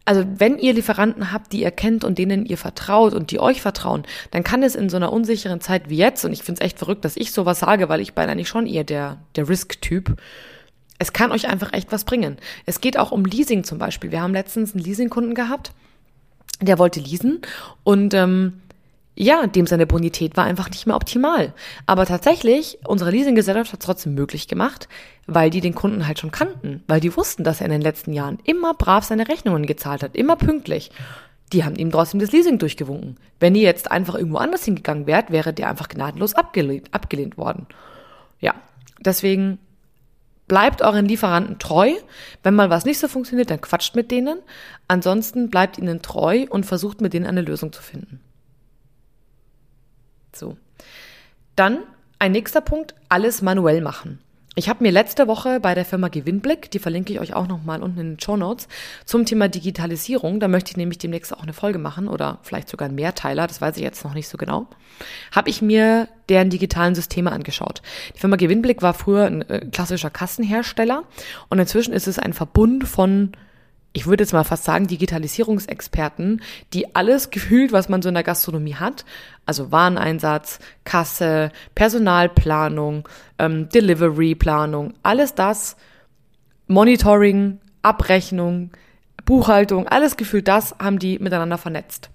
Also 0.06 0.24
wenn 0.38 0.58
ihr 0.58 0.74
Lieferanten 0.74 1.32
habt, 1.32 1.54
die 1.54 1.62
ihr 1.62 1.72
kennt 1.72 2.04
und 2.04 2.18
denen 2.18 2.46
ihr 2.46 2.58
vertraut 2.58 3.14
und 3.14 3.32
die 3.32 3.40
euch 3.40 3.62
vertrauen, 3.62 4.04
dann 4.32 4.44
kann 4.44 4.64
es 4.64 4.76
in 4.76 4.90
so 4.90 4.98
einer 4.98 5.14
unsicheren 5.14 5.62
Zeit 5.62 5.90
wie 5.90 5.98
jetzt, 5.98 6.26
und 6.26 6.34
ich 6.34 6.42
finde 6.42 6.62
es 6.62 6.66
echt 6.66 6.80
verrückt, 6.80 7.06
dass 7.06 7.16
ich 7.16 7.32
sowas 7.32 7.60
sage, 7.60 7.90
weil 7.90 8.02
ich 8.02 8.14
bin 8.14 8.28
eigentlich 8.28 8.50
schon 8.50 8.66
eher 8.66 8.84
der, 8.84 9.18
der 9.36 9.48
Risk-Typ, 9.48 10.18
es 10.98 11.14
kann 11.14 11.32
euch 11.32 11.48
einfach 11.48 11.74
echt 11.74 11.92
was 11.92 12.06
bringen. 12.06 12.38
Es 12.66 12.82
geht 12.82 12.98
auch 12.98 13.12
um 13.12 13.24
Leasing 13.24 13.64
zum 13.64 13.78
Beispiel. 13.78 14.12
Wir 14.12 14.22
haben 14.22 14.34
letztens 14.34 14.74
einen 14.74 14.84
Leasingkunden 14.84 15.36
gehabt, 15.36 15.74
der 16.60 16.80
wollte 16.80 17.00
leasen 17.00 17.42
und 17.84 18.14
ähm, 18.16 18.62
ja, 19.22 19.46
dem 19.48 19.68
seine 19.68 19.86
Bonität 19.86 20.38
war 20.38 20.46
einfach 20.46 20.70
nicht 20.70 20.88
mehr 20.88 20.96
optimal. 20.96 21.54
Aber 21.86 22.06
tatsächlich, 22.06 22.80
unsere 22.88 23.12
Leasinggesellschaft 23.12 23.74
hat 23.74 23.82
es 23.82 23.86
trotzdem 23.86 24.16
möglich 24.16 24.48
gemacht, 24.48 24.88
weil 25.28 25.50
die 25.50 25.60
den 25.60 25.76
Kunden 25.76 26.08
halt 26.08 26.20
schon 26.20 26.32
kannten, 26.32 26.86
weil 26.88 27.02
die 27.02 27.16
wussten, 27.18 27.44
dass 27.44 27.60
er 27.60 27.66
in 27.66 27.74
den 27.74 27.82
letzten 27.82 28.14
Jahren 28.14 28.40
immer 28.46 28.74
brav 28.74 29.04
seine 29.04 29.28
Rechnungen 29.28 29.66
gezahlt 29.66 30.04
hat, 30.04 30.16
immer 30.16 30.38
pünktlich. 30.38 30.92
Die 31.52 31.66
haben 31.66 31.76
ihm 31.76 31.92
trotzdem 31.92 32.22
das 32.22 32.32
Leasing 32.32 32.60
durchgewunken. 32.60 33.18
Wenn 33.42 33.56
ihr 33.56 33.64
jetzt 33.64 33.92
einfach 33.92 34.16
irgendwo 34.16 34.38
anders 34.38 34.64
hingegangen 34.64 35.06
wärt, 35.06 35.32
wäre 35.32 35.52
der 35.52 35.70
einfach 35.70 35.90
gnadenlos 35.90 36.34
abgelehnt, 36.36 36.94
abgelehnt 36.94 37.38
worden. 37.38 37.68
Ja, 38.40 38.56
deswegen 39.02 39.60
bleibt 40.48 40.82
euren 40.82 41.06
Lieferanten 41.06 41.60
treu. 41.60 41.92
Wenn 42.42 42.56
mal 42.56 42.70
was 42.70 42.86
nicht 42.86 43.00
so 43.00 43.10
funktioniert, 43.10 43.52
dann 43.52 43.60
quatscht 43.60 43.98
mit 43.98 44.12
denen. 44.12 44.40
Ansonsten 44.88 45.50
bleibt 45.50 45.78
ihnen 45.78 46.02
treu 46.02 46.46
und 46.50 46.66
versucht 46.66 47.02
mit 47.02 47.12
denen 47.12 47.26
eine 47.26 47.42
Lösung 47.42 47.74
zu 47.74 47.82
finden. 47.82 48.22
So. 50.34 50.58
Dann 51.56 51.80
ein 52.20 52.32
nächster 52.32 52.62
Punkt, 52.62 52.96
alles 53.08 53.42
manuell 53.42 53.82
machen. 53.82 54.20
Ich 54.56 54.68
habe 54.68 54.84
mir 54.84 54.92
letzte 54.92 55.28
Woche 55.28 55.62
bei 55.62 55.74
der 55.74 55.86
Firma 55.86 56.10
Gewinnblick, 56.10 56.70
die 56.72 56.80
verlinke 56.80 57.14
ich 57.14 57.22
euch 57.22 57.34
auch 57.34 57.48
nochmal 57.48 57.82
unten 57.82 58.00
in 58.00 58.08
den 58.14 58.20
Show 58.20 58.36
Notes, 58.36 58.68
zum 59.06 59.26
Thema 59.26 59.48
Digitalisierung, 59.48 60.42
da 60.42 60.50
möchte 60.50 60.72
ich 60.72 60.78
nämlich 60.78 60.98
demnächst 60.98 61.34
auch 61.34 61.44
eine 61.44 61.54
Folge 61.54 61.80
machen 61.80 62.10
oder 62.10 62.40
vielleicht 62.42 62.68
sogar 62.68 62.90
ein 62.90 62.96
Mehrteiler, 62.96 63.48
das 63.48 63.62
weiß 63.62 63.78
ich 63.78 63.84
jetzt 63.84 64.04
noch 64.04 64.14
nicht 64.14 64.28
so 64.28 64.38
genau, 64.38 64.68
habe 65.32 65.50
ich 65.50 65.62
mir 65.62 66.10
deren 66.28 66.50
digitalen 66.50 66.94
Systeme 66.94 67.32
angeschaut. 67.32 67.82
Die 68.16 68.20
Firma 68.20 68.36
Gewinnblick 68.36 68.82
war 68.82 68.94
früher 68.94 69.28
ein 69.28 69.44
äh, 69.44 69.66
klassischer 69.72 70.10
Kassenhersteller 70.10 71.04
und 71.50 71.60
inzwischen 71.60 71.94
ist 71.94 72.08
es 72.08 72.20
ein 72.20 72.34
Verbund 72.34 72.86
von 72.86 73.32
ich 73.94 74.06
würde 74.06 74.24
jetzt 74.24 74.34
mal 74.34 74.44
fast 74.44 74.66
sagen, 74.66 74.88
Digitalisierungsexperten, 74.88 76.42
die 76.74 76.96
alles 76.96 77.32
gefühlt, 77.32 77.72
was 77.72 77.90
man 77.90 78.02
so 78.02 78.10
in 78.10 78.16
der 78.16 78.24
Gastronomie 78.24 78.76
hat, 78.76 79.04
also 79.46 79.72
Wareneinsatz, 79.72 80.60
Kasse, 80.84 81.52
Personalplanung, 81.74 83.08
ähm, 83.40 83.70
Delivery-Planung, 83.70 84.94
alles 85.02 85.34
das, 85.34 85.76
Monitoring, 86.68 87.60
Abrechnung, 87.82 88.72
Buchhaltung, 89.26 89.88
alles 89.88 90.18
gefühlt 90.18 90.48
das 90.48 90.76
haben 90.80 91.00
die 91.00 91.18
miteinander 91.18 91.58
vernetzt. 91.58 92.10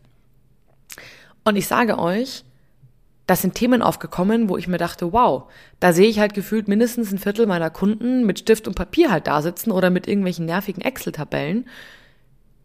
Und 1.44 1.56
ich 1.56 1.66
sage 1.66 1.98
euch, 1.98 2.44
das 3.26 3.42
sind 3.42 3.54
Themen 3.54 3.82
aufgekommen, 3.82 4.48
wo 4.48 4.56
ich 4.56 4.68
mir 4.68 4.78
dachte, 4.78 5.12
wow, 5.12 5.44
da 5.80 5.92
sehe 5.92 6.08
ich 6.08 6.18
halt 6.18 6.34
gefühlt 6.34 6.68
mindestens 6.68 7.10
ein 7.10 7.18
Viertel 7.18 7.46
meiner 7.46 7.70
Kunden 7.70 8.26
mit 8.26 8.38
Stift 8.38 8.68
und 8.68 8.74
Papier 8.74 9.10
halt 9.10 9.26
da 9.26 9.40
sitzen 9.40 9.70
oder 9.70 9.90
mit 9.90 10.06
irgendwelchen 10.06 10.44
nervigen 10.44 10.82
Excel-Tabellen, 10.82 11.66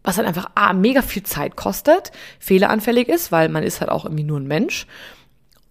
was 0.04 0.18
halt 0.18 0.28
einfach 0.28 0.50
ah, 0.56 0.74
mega 0.74 1.02
viel 1.02 1.24
Zeit 1.24 1.56
kostet, 1.56 2.12
fehleranfällig 2.40 3.08
ist, 3.08 3.32
weil 3.32 3.50
man 3.50 3.64
ist 3.64 3.80
halt 3.80 3.90
auch 3.90 4.06
irgendwie 4.06 4.24
nur 4.24 4.40
ein 4.40 4.48
Mensch 4.48 4.86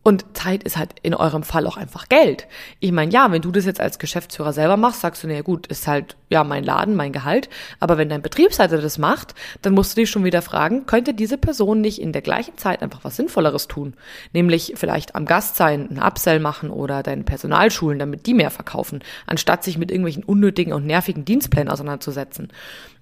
und 0.09 0.25
Zeit 0.33 0.62
ist 0.62 0.79
halt 0.79 0.94
in 1.03 1.14
eurem 1.14 1.42
Fall 1.42 1.66
auch 1.66 1.77
einfach 1.77 2.09
Geld. 2.09 2.47
Ich 2.81 2.92
meine, 2.92 3.12
ja, 3.12 3.31
wenn 3.31 3.42
du 3.42 3.51
das 3.51 3.66
jetzt 3.66 3.79
als 3.79 3.99
Geschäftsführer 3.99 4.55
selber 4.55 4.79
machst, 4.79 5.03
sagst 5.03 5.23
du, 5.23 5.27
naja 5.27 5.42
gut, 5.42 5.66
ist 5.66 5.87
halt 5.87 6.16
ja 6.31 6.44
mein 6.44 6.64
Laden, 6.64 6.97
mein 6.97 7.12
Gehalt. 7.12 7.51
Aber 7.79 7.99
wenn 7.99 8.09
dein 8.09 8.23
Betriebsleiter 8.23 8.79
das 8.79 8.97
macht, 8.97 9.35
dann 9.61 9.75
musst 9.75 9.94
du 9.94 10.01
dich 10.01 10.09
schon 10.09 10.25
wieder 10.25 10.40
fragen, 10.40 10.87
könnte 10.87 11.12
diese 11.12 11.37
Person 11.37 11.83
nicht 11.83 12.01
in 12.01 12.14
der 12.14 12.23
gleichen 12.23 12.57
Zeit 12.57 12.81
einfach 12.81 13.01
was 13.05 13.16
Sinnvolleres 13.16 13.68
tun? 13.68 13.92
Nämlich 14.33 14.73
vielleicht 14.77 15.14
am 15.14 15.27
Gast 15.27 15.57
sein, 15.57 15.90
ein 15.90 16.03
Upsell 16.03 16.40
machen 16.40 16.71
oder 16.71 17.03
dein 17.03 17.27
Personal 17.27 17.71
schulen, 17.71 17.99
damit 17.99 18.25
die 18.25 18.33
mehr 18.33 18.51
verkaufen, 18.51 19.01
anstatt 19.27 19.62
sich 19.62 19.77
mit 19.77 19.90
irgendwelchen 19.90 20.25
unnötigen 20.25 20.73
und 20.73 20.87
nervigen 20.87 21.27
Dienstplänen 21.27 21.68
auseinanderzusetzen. 21.68 22.49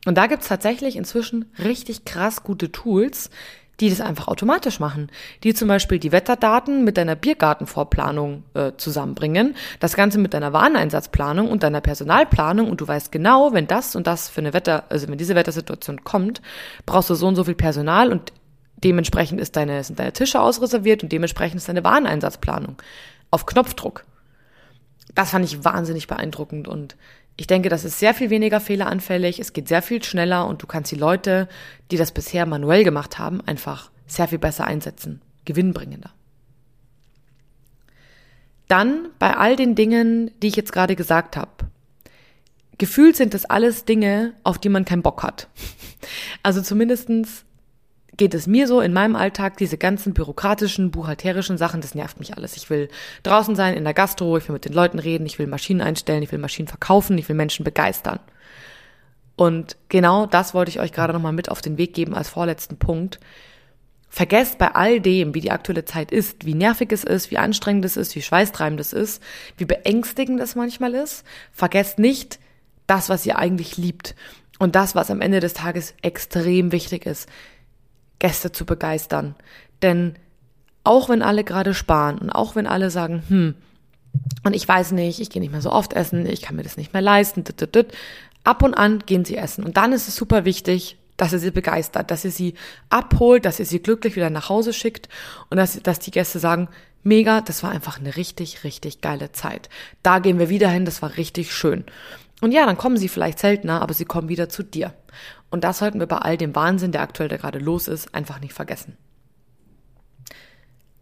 Und 0.06 0.18
da 0.18 0.26
gibt's 0.26 0.48
tatsächlich 0.48 0.96
inzwischen 0.96 1.44
richtig 1.62 2.04
krass 2.04 2.42
gute 2.42 2.72
Tools, 2.72 3.30
die 3.80 3.90
das 3.90 4.00
einfach 4.00 4.28
automatisch 4.28 4.80
machen, 4.80 5.10
die 5.42 5.54
zum 5.54 5.68
Beispiel 5.68 5.98
die 5.98 6.12
Wetterdaten 6.12 6.84
mit 6.84 6.96
deiner 6.96 7.14
Biergartenvorplanung 7.14 8.44
äh, 8.54 8.72
zusammenbringen, 8.76 9.54
das 9.80 9.96
Ganze 9.96 10.18
mit 10.18 10.34
deiner 10.34 10.52
Wareneinsatzplanung 10.52 11.50
und 11.50 11.62
deiner 11.62 11.80
Personalplanung 11.80 12.70
und 12.70 12.80
du 12.80 12.88
weißt 12.88 13.12
genau, 13.12 13.52
wenn 13.52 13.66
das 13.66 13.94
und 13.94 14.06
das 14.06 14.28
für 14.28 14.40
eine 14.40 14.52
Wetter, 14.52 14.84
also 14.88 15.08
wenn 15.08 15.18
diese 15.18 15.34
Wettersituation 15.34 16.04
kommt, 16.04 16.40
brauchst 16.86 17.10
du 17.10 17.14
so 17.14 17.26
und 17.26 17.36
so 17.36 17.44
viel 17.44 17.54
Personal 17.54 18.10
und 18.10 18.32
dementsprechend 18.82 19.40
ist 19.40 19.56
deine, 19.56 19.82
sind 19.84 19.98
deine 19.98 20.12
Tische 20.12 20.40
ausreserviert 20.40 21.02
und 21.02 21.12
dementsprechend 21.12 21.58
ist 21.58 21.68
deine 21.68 21.84
Wareneinsatzplanung 21.84 22.76
auf 23.30 23.46
Knopfdruck. 23.46 24.04
Das 25.14 25.30
fand 25.30 25.44
ich 25.44 25.64
wahnsinnig 25.64 26.06
beeindruckend 26.06 26.68
und 26.68 26.96
ich 27.36 27.46
denke, 27.46 27.68
das 27.68 27.84
ist 27.84 27.98
sehr 27.98 28.14
viel 28.14 28.30
weniger 28.30 28.60
fehleranfällig, 28.60 29.38
es 29.38 29.52
geht 29.52 29.68
sehr 29.68 29.82
viel 29.82 30.02
schneller 30.02 30.46
und 30.46 30.62
du 30.62 30.66
kannst 30.66 30.90
die 30.90 30.96
Leute, 30.96 31.48
die 31.90 31.96
das 31.96 32.12
bisher 32.12 32.46
manuell 32.46 32.82
gemacht 32.82 33.18
haben, 33.18 33.40
einfach 33.42 33.90
sehr 34.06 34.28
viel 34.28 34.38
besser 34.38 34.66
einsetzen, 34.66 35.20
gewinnbringender. 35.44 36.10
Dann 38.68 39.08
bei 39.18 39.36
all 39.36 39.56
den 39.56 39.74
Dingen, 39.74 40.30
die 40.42 40.48
ich 40.48 40.56
jetzt 40.56 40.72
gerade 40.72 40.96
gesagt 40.96 41.36
habe. 41.36 41.50
Gefühlt 42.78 43.16
sind 43.16 43.32
das 43.32 43.44
alles 43.44 43.84
Dinge, 43.84 44.34
auf 44.42 44.58
die 44.58 44.68
man 44.68 44.84
keinen 44.84 45.02
Bock 45.02 45.22
hat. 45.22 45.48
Also 46.44 46.62
zumindestens 46.62 47.44
geht 48.16 48.34
es 48.34 48.46
mir 48.46 48.66
so 48.66 48.80
in 48.80 48.92
meinem 48.92 49.16
Alltag, 49.16 49.56
diese 49.56 49.78
ganzen 49.78 50.14
bürokratischen, 50.14 50.90
buchhalterischen 50.90 51.58
Sachen, 51.58 51.80
das 51.80 51.94
nervt 51.94 52.18
mich 52.18 52.36
alles. 52.36 52.56
Ich 52.56 52.70
will 52.70 52.88
draußen 53.22 53.54
sein, 53.54 53.74
in 53.74 53.84
der 53.84 53.94
Gastro, 53.94 54.36
ich 54.36 54.48
will 54.48 54.54
mit 54.54 54.64
den 54.64 54.72
Leuten 54.72 54.98
reden, 54.98 55.26
ich 55.26 55.38
will 55.38 55.46
Maschinen 55.46 55.80
einstellen, 55.80 56.22
ich 56.22 56.32
will 56.32 56.38
Maschinen 56.38 56.68
verkaufen, 56.68 57.18
ich 57.18 57.28
will 57.28 57.36
Menschen 57.36 57.64
begeistern. 57.64 58.20
Und 59.36 59.76
genau 59.88 60.26
das 60.26 60.54
wollte 60.54 60.70
ich 60.70 60.80
euch 60.80 60.92
gerade 60.92 61.12
nochmal 61.12 61.32
mit 61.32 61.50
auf 61.50 61.60
den 61.60 61.76
Weg 61.76 61.92
geben 61.92 62.14
als 62.14 62.30
vorletzten 62.30 62.78
Punkt. 62.78 63.20
Vergesst 64.08 64.56
bei 64.56 64.74
all 64.74 65.00
dem, 65.00 65.34
wie 65.34 65.42
die 65.42 65.50
aktuelle 65.50 65.84
Zeit 65.84 66.10
ist, 66.10 66.46
wie 66.46 66.54
nervig 66.54 66.90
es 66.90 67.04
ist, 67.04 67.30
wie 67.30 67.36
anstrengend 67.36 67.84
es 67.84 67.98
ist, 67.98 68.16
wie 68.16 68.22
schweißtreibend 68.22 68.80
es 68.80 68.94
ist, 68.94 69.22
wie 69.58 69.66
beängstigend 69.66 70.40
es 70.40 70.54
manchmal 70.54 70.94
ist. 70.94 71.24
Vergesst 71.52 71.98
nicht 71.98 72.38
das, 72.86 73.10
was 73.10 73.26
ihr 73.26 73.38
eigentlich 73.38 73.76
liebt 73.76 74.14
und 74.58 74.74
das, 74.74 74.94
was 74.94 75.10
am 75.10 75.20
Ende 75.20 75.40
des 75.40 75.52
Tages 75.52 75.92
extrem 76.00 76.72
wichtig 76.72 77.04
ist. 77.04 77.28
Gäste 78.18 78.52
zu 78.52 78.64
begeistern. 78.64 79.34
Denn 79.82 80.14
auch 80.84 81.08
wenn 81.08 81.22
alle 81.22 81.44
gerade 81.44 81.74
sparen 81.74 82.18
und 82.18 82.30
auch 82.30 82.54
wenn 82.54 82.66
alle 82.66 82.90
sagen, 82.90 83.22
hm, 83.28 83.54
und 84.44 84.54
ich 84.54 84.66
weiß 84.66 84.92
nicht, 84.92 85.20
ich 85.20 85.30
gehe 85.30 85.42
nicht 85.42 85.52
mehr 85.52 85.60
so 85.60 85.72
oft 85.72 85.92
essen, 85.92 86.26
ich 86.26 86.42
kann 86.42 86.56
mir 86.56 86.62
das 86.62 86.76
nicht 86.76 86.92
mehr 86.92 87.02
leisten, 87.02 87.44
dit, 87.44 87.60
dit, 87.60 87.74
dit. 87.74 87.92
ab 88.44 88.62
und 88.62 88.74
an 88.74 89.00
gehen 89.04 89.24
sie 89.24 89.36
essen. 89.36 89.64
Und 89.64 89.76
dann 89.76 89.92
ist 89.92 90.08
es 90.08 90.16
super 90.16 90.44
wichtig, 90.44 90.96
dass 91.16 91.32
ihr 91.32 91.38
sie 91.38 91.50
begeistert, 91.50 92.10
dass 92.10 92.24
ihr 92.24 92.30
sie 92.30 92.54
abholt, 92.90 93.44
dass 93.44 93.58
ihr 93.58 93.66
sie 93.66 93.80
glücklich 93.80 94.16
wieder 94.16 94.30
nach 94.30 94.48
Hause 94.48 94.72
schickt 94.72 95.08
und 95.50 95.56
dass, 95.56 95.80
dass 95.82 95.98
die 95.98 96.10
Gäste 96.10 96.38
sagen, 96.38 96.68
mega, 97.02 97.40
das 97.40 97.62
war 97.62 97.70
einfach 97.70 97.98
eine 97.98 98.16
richtig, 98.16 98.64
richtig 98.64 99.00
geile 99.00 99.32
Zeit. 99.32 99.68
Da 100.02 100.18
gehen 100.18 100.38
wir 100.38 100.48
wieder 100.48 100.68
hin, 100.68 100.84
das 100.84 101.02
war 101.02 101.16
richtig 101.16 101.52
schön. 101.54 101.84
Und 102.42 102.52
ja, 102.52 102.66
dann 102.66 102.76
kommen 102.76 102.98
sie 102.98 103.08
vielleicht 103.08 103.38
seltener, 103.38 103.80
aber 103.80 103.94
sie 103.94 104.04
kommen 104.04 104.28
wieder 104.28 104.48
zu 104.48 104.62
dir. 104.62 104.92
Und 105.50 105.64
das 105.64 105.78
sollten 105.78 106.00
wir 106.00 106.06
bei 106.06 106.18
all 106.18 106.36
dem 106.36 106.54
Wahnsinn, 106.54 106.92
der 106.92 107.02
aktuell 107.02 107.28
da 107.28 107.36
gerade 107.36 107.58
los 107.58 107.88
ist, 107.88 108.14
einfach 108.14 108.40
nicht 108.40 108.52
vergessen. 108.52 108.96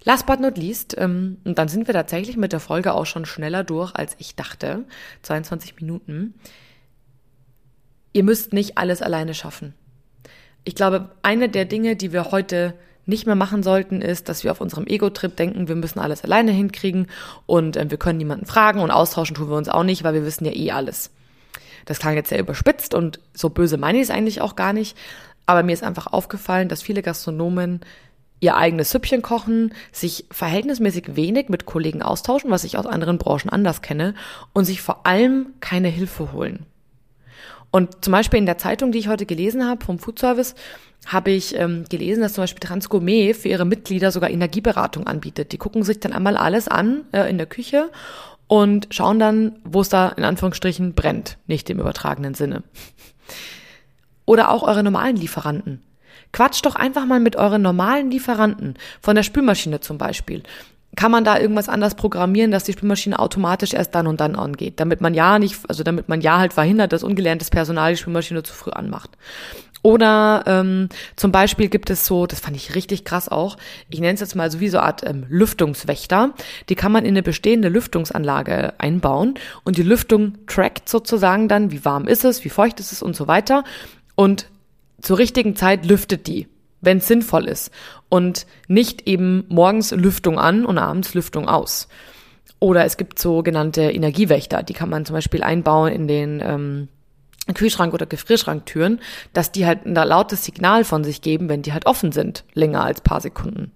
Last 0.05 0.27
but 0.27 0.39
not 0.39 0.59
least, 0.59 0.95
ähm, 0.99 1.39
und 1.45 1.59
dann 1.59 1.69
sind 1.69 1.87
wir 1.87 1.95
tatsächlich 1.95 2.37
mit 2.37 2.53
der 2.53 2.61
Folge 2.61 2.93
auch 2.93 3.07
schon 3.07 3.25
schneller 3.25 3.65
durch, 3.65 3.95
als 3.95 4.15
ich 4.19 4.37
dachte. 4.37 4.85
22 5.23 5.81
Minuten. 5.81 6.35
Ihr 8.13 8.23
müsst 8.23 8.53
nicht 8.53 8.77
alles 8.77 9.01
alleine 9.01 9.33
schaffen. 9.33 9.75
Ich 10.65 10.75
glaube, 10.75 11.11
eine 11.23 11.49
der 11.49 11.65
Dinge, 11.65 11.97
die 11.97 12.13
wir 12.13 12.31
heute 12.31 12.75
nicht 13.07 13.27
mehr 13.27 13.35
machen 13.35 13.63
sollten, 13.63 14.01
ist, 14.01 14.29
dass 14.29 14.45
wir 14.45 14.51
auf 14.51 14.61
unserem 14.61 14.87
Ego-Trip 14.87 15.35
denken, 15.35 15.69
wir 15.69 15.75
müssen 15.75 15.99
alles 15.99 16.23
alleine 16.23 16.53
hinkriegen 16.53 17.09
und 17.47 17.77
äh, 17.77 17.91
wir 17.91 17.99
können 17.99 18.19
niemanden 18.19 18.47
fragen 18.47 18.81
und 18.81 18.91
austauschen 18.91 19.37
tun 19.37 19.51
wir 19.51 19.57
uns 19.57 19.69
auch 19.69 19.85
nicht, 19.85 20.05
weil 20.05 20.15
wir 20.15 20.25
wissen 20.25 20.45
ja 20.45 20.53
eh 20.53 20.71
alles. 20.71 21.11
Das 21.85 21.99
klang 21.99 22.15
jetzt 22.15 22.31
sehr 22.31 22.39
überspitzt 22.39 22.95
und 22.95 23.21
so 23.35 23.51
böse 23.51 23.77
meine 23.77 23.99
ich 23.99 24.05
es 24.05 24.11
eigentlich 24.11 24.41
auch 24.41 24.57
gar 24.57 24.73
nicht. 24.73 24.97
Aber 25.47 25.63
mir 25.63 25.73
ist 25.73 25.83
einfach 25.83 26.07
aufgefallen, 26.07 26.69
dass 26.69 26.83
viele 26.83 27.03
Gastronomen 27.03 27.81
ihr 28.41 28.57
eigenes 28.57 28.91
Süppchen 28.91 29.23
kochen, 29.23 29.75
sich 29.93 30.27
verhältnismäßig 30.31 31.17
wenig 31.17 31.49
mit 31.49 31.67
Kollegen 31.67 32.03
austauschen, 32.03 32.51
was 32.51 32.65
ich 32.65 32.77
aus 32.77 32.87
anderen 32.87 33.19
Branchen 33.19 33.49
anders 33.49 33.83
kenne, 33.83 34.15
und 34.53 34.65
sich 34.65 34.83
vor 34.83 35.07
allem 35.07 35.55
keine 35.61 35.89
Hilfe 35.89 36.33
holen. 36.33 36.67
Und 37.71 38.05
zum 38.05 38.13
Beispiel 38.13 38.39
in 38.39 38.47
der 38.47 38.59
Zeitung, 38.59 38.93
die 38.93 38.99
ich 38.99 39.09
heute 39.09 39.27
gelesen 39.27 39.67
habe 39.67 39.85
vom 39.85 39.99
Food 39.99 40.19
Service, 40.19 40.55
habe 41.07 41.33
ich 41.33 41.59
ähm, 41.59 41.85
gelesen, 41.89 42.21
dass 42.21 42.35
zum 42.35 42.43
Beispiel 42.43 42.61
Transgourmet 42.61 43.35
für 43.35 43.49
ihre 43.49 43.65
Mitglieder 43.65 44.11
sogar 44.11 44.31
Energieberatung 44.31 45.07
anbietet. 45.07 45.53
Die 45.53 45.59
gucken 45.59 45.83
sich 45.83 46.01
dann 46.01 46.13
einmal 46.13 46.37
alles 46.37 46.69
an 46.69 47.03
äh, 47.13 47.29
in 47.29 47.37
der 47.37 47.47
Küche 47.47 47.91
und 48.47 48.89
schauen 48.91 49.19
dann, 49.19 49.59
wo 49.65 49.81
es 49.81 49.89
da 49.89 50.09
in 50.11 50.25
Anführungsstrichen 50.25 50.95
brennt, 50.95 51.39
nicht 51.47 51.71
im 51.71 51.81
übertragenen 51.81 52.35
Sinne. 52.35 52.63
Oder 54.27 54.51
auch 54.51 54.63
eure 54.63 54.83
normalen 54.83 55.17
Lieferanten. 55.17 55.83
Quatscht 56.33 56.67
doch 56.67 56.75
einfach 56.75 57.07
mal 57.07 57.21
mit 57.21 57.37
euren 57.37 57.63
normalen 57.63 58.11
Lieferanten, 58.11 58.75
von 59.01 59.15
der 59.15 59.23
Spülmaschine 59.23 59.81
zum 59.81 59.99
Beispiel. 59.99 60.43
Kann 60.97 61.11
man 61.11 61.25
da 61.25 61.39
irgendwas 61.39 61.69
anders 61.69 61.95
programmieren, 61.95 62.51
dass 62.51 62.65
die 62.65 62.73
Spülmaschine 62.73 63.19
automatisch 63.19 63.75
erst 63.75 63.95
dann 63.95 64.07
und 64.07 64.21
dann 64.21 64.37
angeht, 64.37 64.79
damit 64.79 65.01
man 65.01 65.15
ja 65.15 65.39
nicht, 65.39 65.59
also 65.69 65.83
damit 65.83 66.09
man 66.09 66.21
ja 66.21 66.39
halt 66.39 66.53
verhindert, 66.53 66.93
dass 66.93 67.03
ungelerntes 67.03 67.51
Personal 67.51 67.93
die 67.93 67.99
Spülmaschine 67.99 68.43
zu 68.43 68.53
früh 68.53 68.71
anmacht. 68.71 69.11
Oder 69.85 70.45
ähm, 70.47 70.89
zum 71.15 71.31
Beispiel 71.31 71.69
gibt 71.69 71.91
es 71.91 72.07
so, 72.07 72.25
das 72.27 72.41
fand 72.41 72.57
ich 72.57 72.75
richtig 72.75 73.05
krass 73.05 73.29
auch, 73.29 73.59
ich 73.91 74.01
nenne 74.01 74.15
es 74.15 74.21
jetzt 74.21 74.35
mal 74.35 74.51
so 74.51 74.59
wie 74.59 74.71
so 74.71 74.79
eine 74.79 74.87
Art 74.87 75.07
ähm, 75.07 75.27
Lüftungswächter. 75.29 76.33
Die 76.71 76.75
kann 76.75 76.91
man 76.91 77.05
in 77.05 77.11
eine 77.11 77.23
bestehende 77.23 77.69
Lüftungsanlage 77.69 78.73
einbauen 78.79 79.35
und 79.63 79.77
die 79.77 79.83
Lüftung 79.83 80.39
trackt 80.47 80.89
sozusagen 80.89 81.49
dann, 81.49 81.71
wie 81.71 81.85
warm 81.85 82.09
ist 82.09 82.25
es, 82.25 82.47
wie 82.47 82.49
feucht 82.49 82.81
ist 82.81 82.93
es 82.93 83.03
und 83.03 83.15
so 83.15 83.29
weiter. 83.29 83.63
Und 84.15 84.49
zur 85.03 85.19
richtigen 85.19 85.55
Zeit 85.55 85.85
lüftet 85.85 86.29
die, 86.29 86.49
wenn 86.81 86.97
es 86.97 87.07
sinnvoll 87.07 87.45
ist. 87.47 87.71
Und 88.09 88.47
nicht 88.69 89.07
eben 89.07 89.45
morgens 89.51 89.91
Lüftung 89.91 90.39
an 90.39 90.65
und 90.65 90.79
abends 90.79 91.13
Lüftung 91.13 91.47
aus. 91.47 91.89
Oder 92.59 92.87
es 92.87 92.97
gibt 92.97 93.19
sogenannte 93.19 93.83
Energiewächter, 93.83 94.63
die 94.63 94.73
kann 94.73 94.89
man 94.89 95.05
zum 95.05 95.13
Beispiel 95.13 95.43
einbauen 95.43 95.93
in 95.93 96.09
den 96.09 96.41
ähm, 96.43 96.89
Kühlschrank 97.53 97.93
oder 97.93 98.07
Gefrierschranktüren, 98.07 99.01
dass 99.35 99.53
die 99.53 99.67
halt 99.67 99.85
ein 99.85 99.95
lautes 99.95 100.45
Signal 100.45 100.85
von 100.85 101.05
sich 101.05 101.21
geben, 101.21 101.51
wenn 101.51 101.61
die 101.61 101.75
halt 101.75 101.85
offen 101.85 102.13
sind, 102.13 102.45
länger 102.55 102.83
als 102.83 103.03
paar 103.03 103.21
Sekunden. 103.21 103.73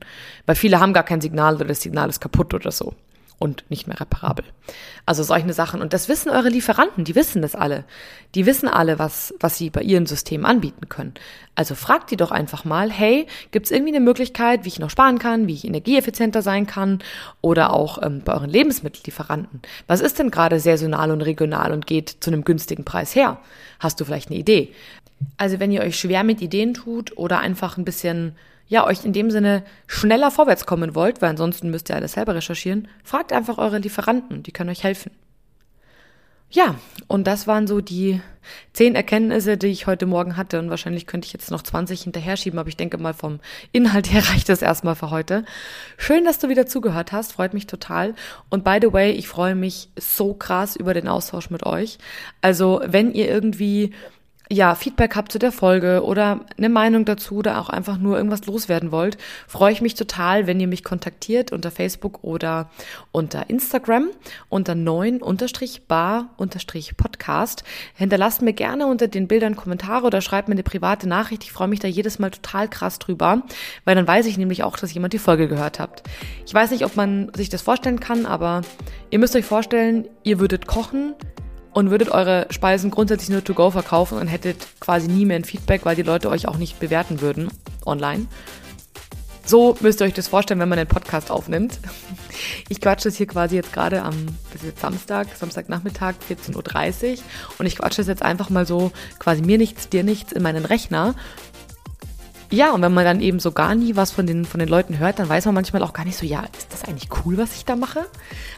Weil 0.46 0.56
viele 0.56 0.80
haben 0.80 0.94
gar 0.94 1.04
kein 1.04 1.20
Signal 1.20 1.56
oder 1.56 1.66
das 1.66 1.82
Signal 1.82 2.08
ist 2.08 2.20
kaputt 2.20 2.54
oder 2.54 2.72
so 2.72 2.94
und 3.38 3.64
nicht 3.68 3.86
mehr 3.86 4.00
reparabel. 4.00 4.44
Also 5.06 5.22
solche 5.22 5.52
Sachen. 5.52 5.80
Und 5.80 5.92
das 5.92 6.08
wissen 6.08 6.30
eure 6.30 6.48
Lieferanten, 6.48 7.04
die 7.04 7.14
wissen 7.14 7.40
das 7.40 7.54
alle. 7.54 7.84
Die 8.34 8.46
wissen 8.46 8.68
alle, 8.68 8.98
was, 8.98 9.32
was 9.38 9.56
sie 9.56 9.70
bei 9.70 9.82
ihren 9.82 10.06
Systemen 10.06 10.44
anbieten 10.44 10.88
können. 10.88 11.14
Also 11.54 11.74
fragt 11.74 12.10
die 12.10 12.16
doch 12.16 12.32
einfach 12.32 12.64
mal, 12.64 12.90
hey, 12.90 13.26
gibt 13.50 13.66
es 13.66 13.72
irgendwie 13.72 13.94
eine 13.94 14.04
Möglichkeit, 14.04 14.64
wie 14.64 14.68
ich 14.68 14.80
noch 14.80 14.90
sparen 14.90 15.18
kann, 15.18 15.46
wie 15.46 15.54
ich 15.54 15.64
energieeffizienter 15.64 16.42
sein 16.42 16.66
kann 16.66 16.98
oder 17.40 17.72
auch 17.72 18.02
ähm, 18.02 18.22
bei 18.24 18.34
euren 18.34 18.50
Lebensmittellieferanten. 18.50 19.62
Was 19.86 20.00
ist 20.00 20.18
denn 20.18 20.30
gerade 20.30 20.58
saisonal 20.58 21.10
und 21.10 21.22
regional 21.22 21.72
und 21.72 21.86
geht 21.86 22.16
zu 22.20 22.30
einem 22.30 22.44
günstigen 22.44 22.84
Preis 22.84 23.14
her? 23.14 23.38
Hast 23.78 24.00
du 24.00 24.04
vielleicht 24.04 24.30
eine 24.30 24.38
Idee? 24.38 24.72
Also 25.36 25.60
wenn 25.60 25.72
ihr 25.72 25.82
euch 25.82 25.98
schwer 25.98 26.24
mit 26.24 26.40
Ideen 26.42 26.74
tut 26.74 27.16
oder 27.16 27.38
einfach 27.38 27.76
ein 27.76 27.84
bisschen 27.84 28.36
ja, 28.68 28.86
euch 28.86 29.04
in 29.04 29.12
dem 29.12 29.30
Sinne 29.30 29.64
schneller 29.86 30.30
vorwärts 30.30 30.66
kommen 30.66 30.94
wollt, 30.94 31.20
weil 31.20 31.30
ansonsten 31.30 31.70
müsst 31.70 31.90
ihr 31.90 31.96
alles 31.96 32.12
selber 32.12 32.34
recherchieren, 32.34 32.88
fragt 33.02 33.32
einfach 33.32 33.58
eure 33.58 33.78
Lieferanten, 33.78 34.42
die 34.42 34.52
können 34.52 34.70
euch 34.70 34.84
helfen. 34.84 35.10
Ja, 36.50 36.76
und 37.08 37.26
das 37.26 37.46
waren 37.46 37.66
so 37.66 37.82
die 37.82 38.22
zehn 38.72 38.94
Erkenntnisse, 38.94 39.58
die 39.58 39.66
ich 39.66 39.86
heute 39.86 40.06
Morgen 40.06 40.38
hatte. 40.38 40.58
Und 40.58 40.70
wahrscheinlich 40.70 41.06
könnte 41.06 41.26
ich 41.26 41.34
jetzt 41.34 41.50
noch 41.50 41.60
20 41.60 42.00
hinterher 42.00 42.38
schieben, 42.38 42.58
aber 42.58 42.70
ich 42.70 42.76
denke 42.76 42.96
mal, 42.96 43.12
vom 43.12 43.40
Inhalt 43.72 44.10
her 44.10 44.26
reicht 44.30 44.48
es 44.48 44.62
erstmal 44.62 44.94
für 44.94 45.10
heute. 45.10 45.44
Schön, 45.98 46.24
dass 46.24 46.38
du 46.38 46.48
wieder 46.48 46.64
zugehört 46.64 47.12
hast, 47.12 47.32
freut 47.32 47.52
mich 47.52 47.66
total. 47.66 48.14
Und 48.48 48.64
by 48.64 48.78
the 48.80 48.92
way, 48.94 49.10
ich 49.10 49.28
freue 49.28 49.54
mich 49.54 49.90
so 49.98 50.32
krass 50.32 50.74
über 50.74 50.94
den 50.94 51.06
Austausch 51.06 51.50
mit 51.50 51.66
euch. 51.66 51.98
Also, 52.40 52.80
wenn 52.86 53.12
ihr 53.12 53.28
irgendwie 53.28 53.92
ja, 54.50 54.74
Feedback 54.74 55.14
habt 55.14 55.30
zu 55.32 55.38
der 55.38 55.52
Folge 55.52 56.02
oder 56.02 56.40
eine 56.56 56.70
Meinung 56.70 57.04
dazu 57.04 57.36
oder 57.36 57.60
auch 57.60 57.68
einfach 57.68 57.98
nur 57.98 58.16
irgendwas 58.16 58.46
loswerden 58.46 58.90
wollt, 58.92 59.18
freue 59.46 59.72
ich 59.72 59.82
mich 59.82 59.94
total, 59.94 60.46
wenn 60.46 60.58
ihr 60.58 60.68
mich 60.68 60.84
kontaktiert 60.84 61.52
unter 61.52 61.70
Facebook 61.70 62.20
oder 62.22 62.70
unter 63.12 63.50
Instagram 63.50 64.08
unter 64.48 64.72
9-bar-podcast. 64.72 67.64
Hinterlasst 67.94 68.40
mir 68.42 68.54
gerne 68.54 68.86
unter 68.86 69.08
den 69.08 69.28
Bildern 69.28 69.54
Kommentare 69.56 70.06
oder 70.06 70.22
schreibt 70.22 70.48
mir 70.48 70.54
eine 70.54 70.62
private 70.62 71.06
Nachricht. 71.08 71.44
Ich 71.44 71.52
freue 71.52 71.68
mich 71.68 71.80
da 71.80 71.88
jedes 71.88 72.18
Mal 72.18 72.30
total 72.30 72.68
krass 72.68 72.98
drüber, 72.98 73.42
weil 73.84 73.94
dann 73.94 74.06
weiß 74.06 74.24
ich 74.26 74.38
nämlich 74.38 74.62
auch, 74.62 74.78
dass 74.78 74.94
jemand 74.94 75.12
die 75.12 75.18
Folge 75.18 75.48
gehört 75.48 75.78
habt. 75.78 76.04
Ich 76.46 76.54
weiß 76.54 76.70
nicht, 76.70 76.84
ob 76.84 76.96
man 76.96 77.30
sich 77.34 77.50
das 77.50 77.62
vorstellen 77.62 78.00
kann, 78.00 78.24
aber 78.24 78.62
ihr 79.10 79.18
müsst 79.18 79.36
euch 79.36 79.44
vorstellen, 79.44 80.08
ihr 80.22 80.40
würdet 80.40 80.66
kochen, 80.66 81.14
und 81.78 81.92
würdet 81.92 82.08
eure 82.08 82.48
Speisen 82.50 82.90
grundsätzlich 82.90 83.28
nur 83.28 83.44
to 83.44 83.54
go 83.54 83.70
verkaufen 83.70 84.18
und 84.18 84.26
hättet 84.26 84.66
quasi 84.80 85.06
nie 85.06 85.24
mehr 85.24 85.36
ein 85.36 85.44
Feedback, 85.44 85.84
weil 85.84 85.94
die 85.94 86.02
Leute 86.02 86.28
euch 86.28 86.48
auch 86.48 86.56
nicht 86.56 86.80
bewerten 86.80 87.20
würden 87.20 87.52
online. 87.86 88.26
So 89.46 89.76
müsst 89.78 90.00
ihr 90.00 90.06
euch 90.06 90.12
das 90.12 90.26
vorstellen, 90.26 90.58
wenn 90.58 90.68
man 90.68 90.78
den 90.78 90.88
Podcast 90.88 91.30
aufnimmt. 91.30 91.78
Ich 92.68 92.80
quatsche 92.80 93.08
das 93.08 93.16
hier 93.16 93.26
quasi 93.26 93.56
jetzt 93.56 93.72
gerade 93.72 94.02
am, 94.02 94.14
das 94.52 94.62
ist 94.62 94.68
jetzt 94.68 94.80
Samstag, 94.80 95.26
Samstagnachmittag, 95.34 96.14
14.30 96.28 97.12
Uhr. 97.12 97.18
Und 97.58 97.66
ich 97.66 97.76
quatsche 97.76 97.96
das 97.96 98.06
jetzt 98.06 98.22
einfach 98.22 98.50
mal 98.50 98.66
so 98.66 98.92
quasi 99.18 99.42
mir 99.42 99.58
nichts, 99.58 99.88
dir 99.88 100.04
nichts 100.04 100.32
in 100.32 100.42
meinen 100.42 100.64
Rechner 100.64 101.14
ja, 102.50 102.72
und 102.72 102.82
wenn 102.82 102.94
man 102.94 103.04
dann 103.04 103.20
eben 103.20 103.40
so 103.40 103.52
gar 103.52 103.74
nie 103.74 103.96
was 103.96 104.10
von 104.10 104.26
den, 104.26 104.44
von 104.44 104.58
den 104.58 104.68
Leuten 104.68 104.98
hört, 104.98 105.18
dann 105.18 105.28
weiß 105.28 105.44
man 105.46 105.54
manchmal 105.54 105.82
auch 105.82 105.92
gar 105.92 106.04
nicht 106.04 106.16
so, 106.16 106.24
ja, 106.24 106.44
ist 106.56 106.72
das 106.72 106.84
eigentlich 106.84 107.08
cool, 107.24 107.36
was 107.36 107.54
ich 107.54 107.64
da 107.64 107.76
mache? 107.76 108.06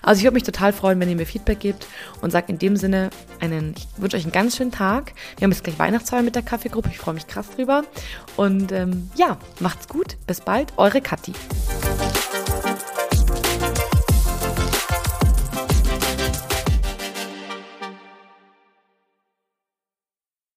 Also 0.03 0.20
ich 0.20 0.24
würde 0.24 0.35
mich 0.35 0.44
total 0.44 0.72
freuen, 0.72 1.00
wenn 1.00 1.09
ihr 1.09 1.16
mir 1.16 1.26
Feedback 1.26 1.61
gebt 1.61 1.87
und 2.20 2.31
sagt 2.31 2.50
in 2.50 2.59
dem 2.59 2.76
Sinne 2.76 3.11
einen, 3.40 3.74
ich 3.76 3.88
wünsche 3.96 4.16
euch 4.16 4.24
einen 4.24 4.33
ganz 4.33 4.57
schönen 4.57 4.70
Tag. 4.72 5.12
Wir 5.38 5.44
haben 5.44 5.53
jetzt 5.53 5.64
gleich 5.64 5.79
Weihnachtsfeier 5.79 6.22
mit 6.22 6.35
der 6.35 6.42
Kaffeegruppe, 6.42 6.90
ich 6.90 6.98
freue 6.98 7.14
mich 7.14 7.26
krass 7.26 7.50
drüber. 7.50 7.83
Und 8.37 8.70
ähm, 8.72 9.11
ja, 9.16 9.38
macht's 9.59 9.88
gut, 9.88 10.16
bis 10.26 10.40
bald, 10.40 10.72
eure 10.76 11.00
Kathi. 11.00 11.33